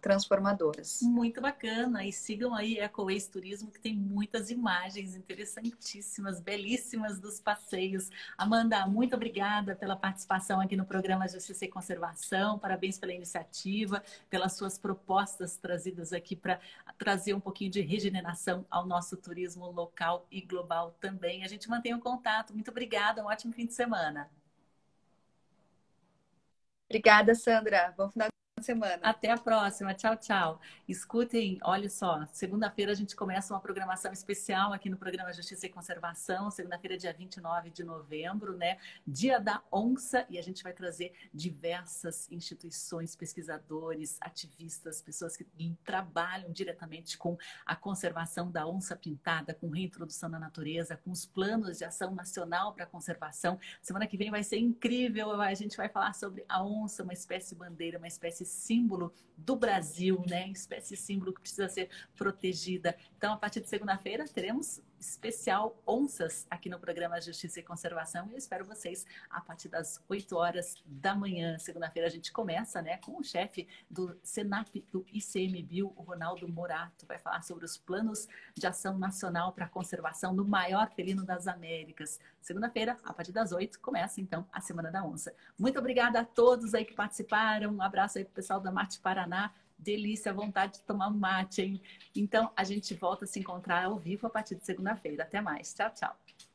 [0.00, 1.00] transformadoras.
[1.02, 2.04] Muito bacana.
[2.04, 8.10] E sigam aí EcoWays Turismo, que tem muitas imagens interessantíssimas, belíssimas dos passeios.
[8.36, 12.58] Amanda, muito obrigada pela participação aqui no programa Justiça e Conservação.
[12.58, 16.58] Parabéns pela iniciativa, pelas suas propostas trazidas aqui para
[16.98, 21.44] trazer um pouquinho de regeneração ao nosso turismo local e global também.
[21.44, 22.52] A gente mantém o contato.
[22.52, 23.22] Muito obrigada.
[23.22, 24.28] Um ótimo fim de semana.
[26.90, 27.94] Obrigada, Sandra.
[27.96, 28.29] Bom final
[28.62, 28.98] semana.
[29.02, 29.94] Até a próxima.
[29.94, 30.60] Tchau, tchau.
[30.88, 35.68] Escutem, olha só, segunda-feira a gente começa uma programação especial aqui no programa Justiça e
[35.68, 38.78] Conservação, segunda-feira, dia 29 de novembro, né?
[39.06, 45.46] Dia da Onça, e a gente vai trazer diversas instituições, pesquisadores, ativistas, pessoas que
[45.84, 51.78] trabalham diretamente com a conservação da onça pintada, com reintrodução na natureza, com os planos
[51.78, 53.58] de ação nacional para conservação.
[53.80, 57.54] Semana que vem vai ser incrível, a gente vai falar sobre a onça, uma espécie
[57.54, 60.48] bandeira, uma espécie símbolo do Brasil, né?
[60.48, 62.96] Espécie símbolo que precisa ser protegida.
[63.16, 68.28] Então, a partir de segunda-feira, teremos especial onças aqui no programa Justiça e Conservação.
[68.28, 71.58] E eu espero vocês a partir das 8 horas da manhã.
[71.58, 77.06] Segunda-feira a gente começa, né, com o chefe do Senap do ICMBio, o Ronaldo Morato,
[77.06, 81.48] vai falar sobre os planos de ação nacional para a conservação do maior felino das
[81.48, 82.20] Américas.
[82.40, 85.34] Segunda-feira, a partir das 8, começa então a Semana da Onça.
[85.58, 87.72] Muito obrigada a todos aí que participaram.
[87.72, 89.50] Um abraço aí pro pessoal da Mate Paraná
[89.80, 91.82] delícia, vontade de tomar mate, hein?
[92.14, 95.22] Então, a gente volta a se encontrar ao vivo a partir de segunda-feira.
[95.22, 95.72] Até mais.
[95.74, 96.49] Tchau, tchau.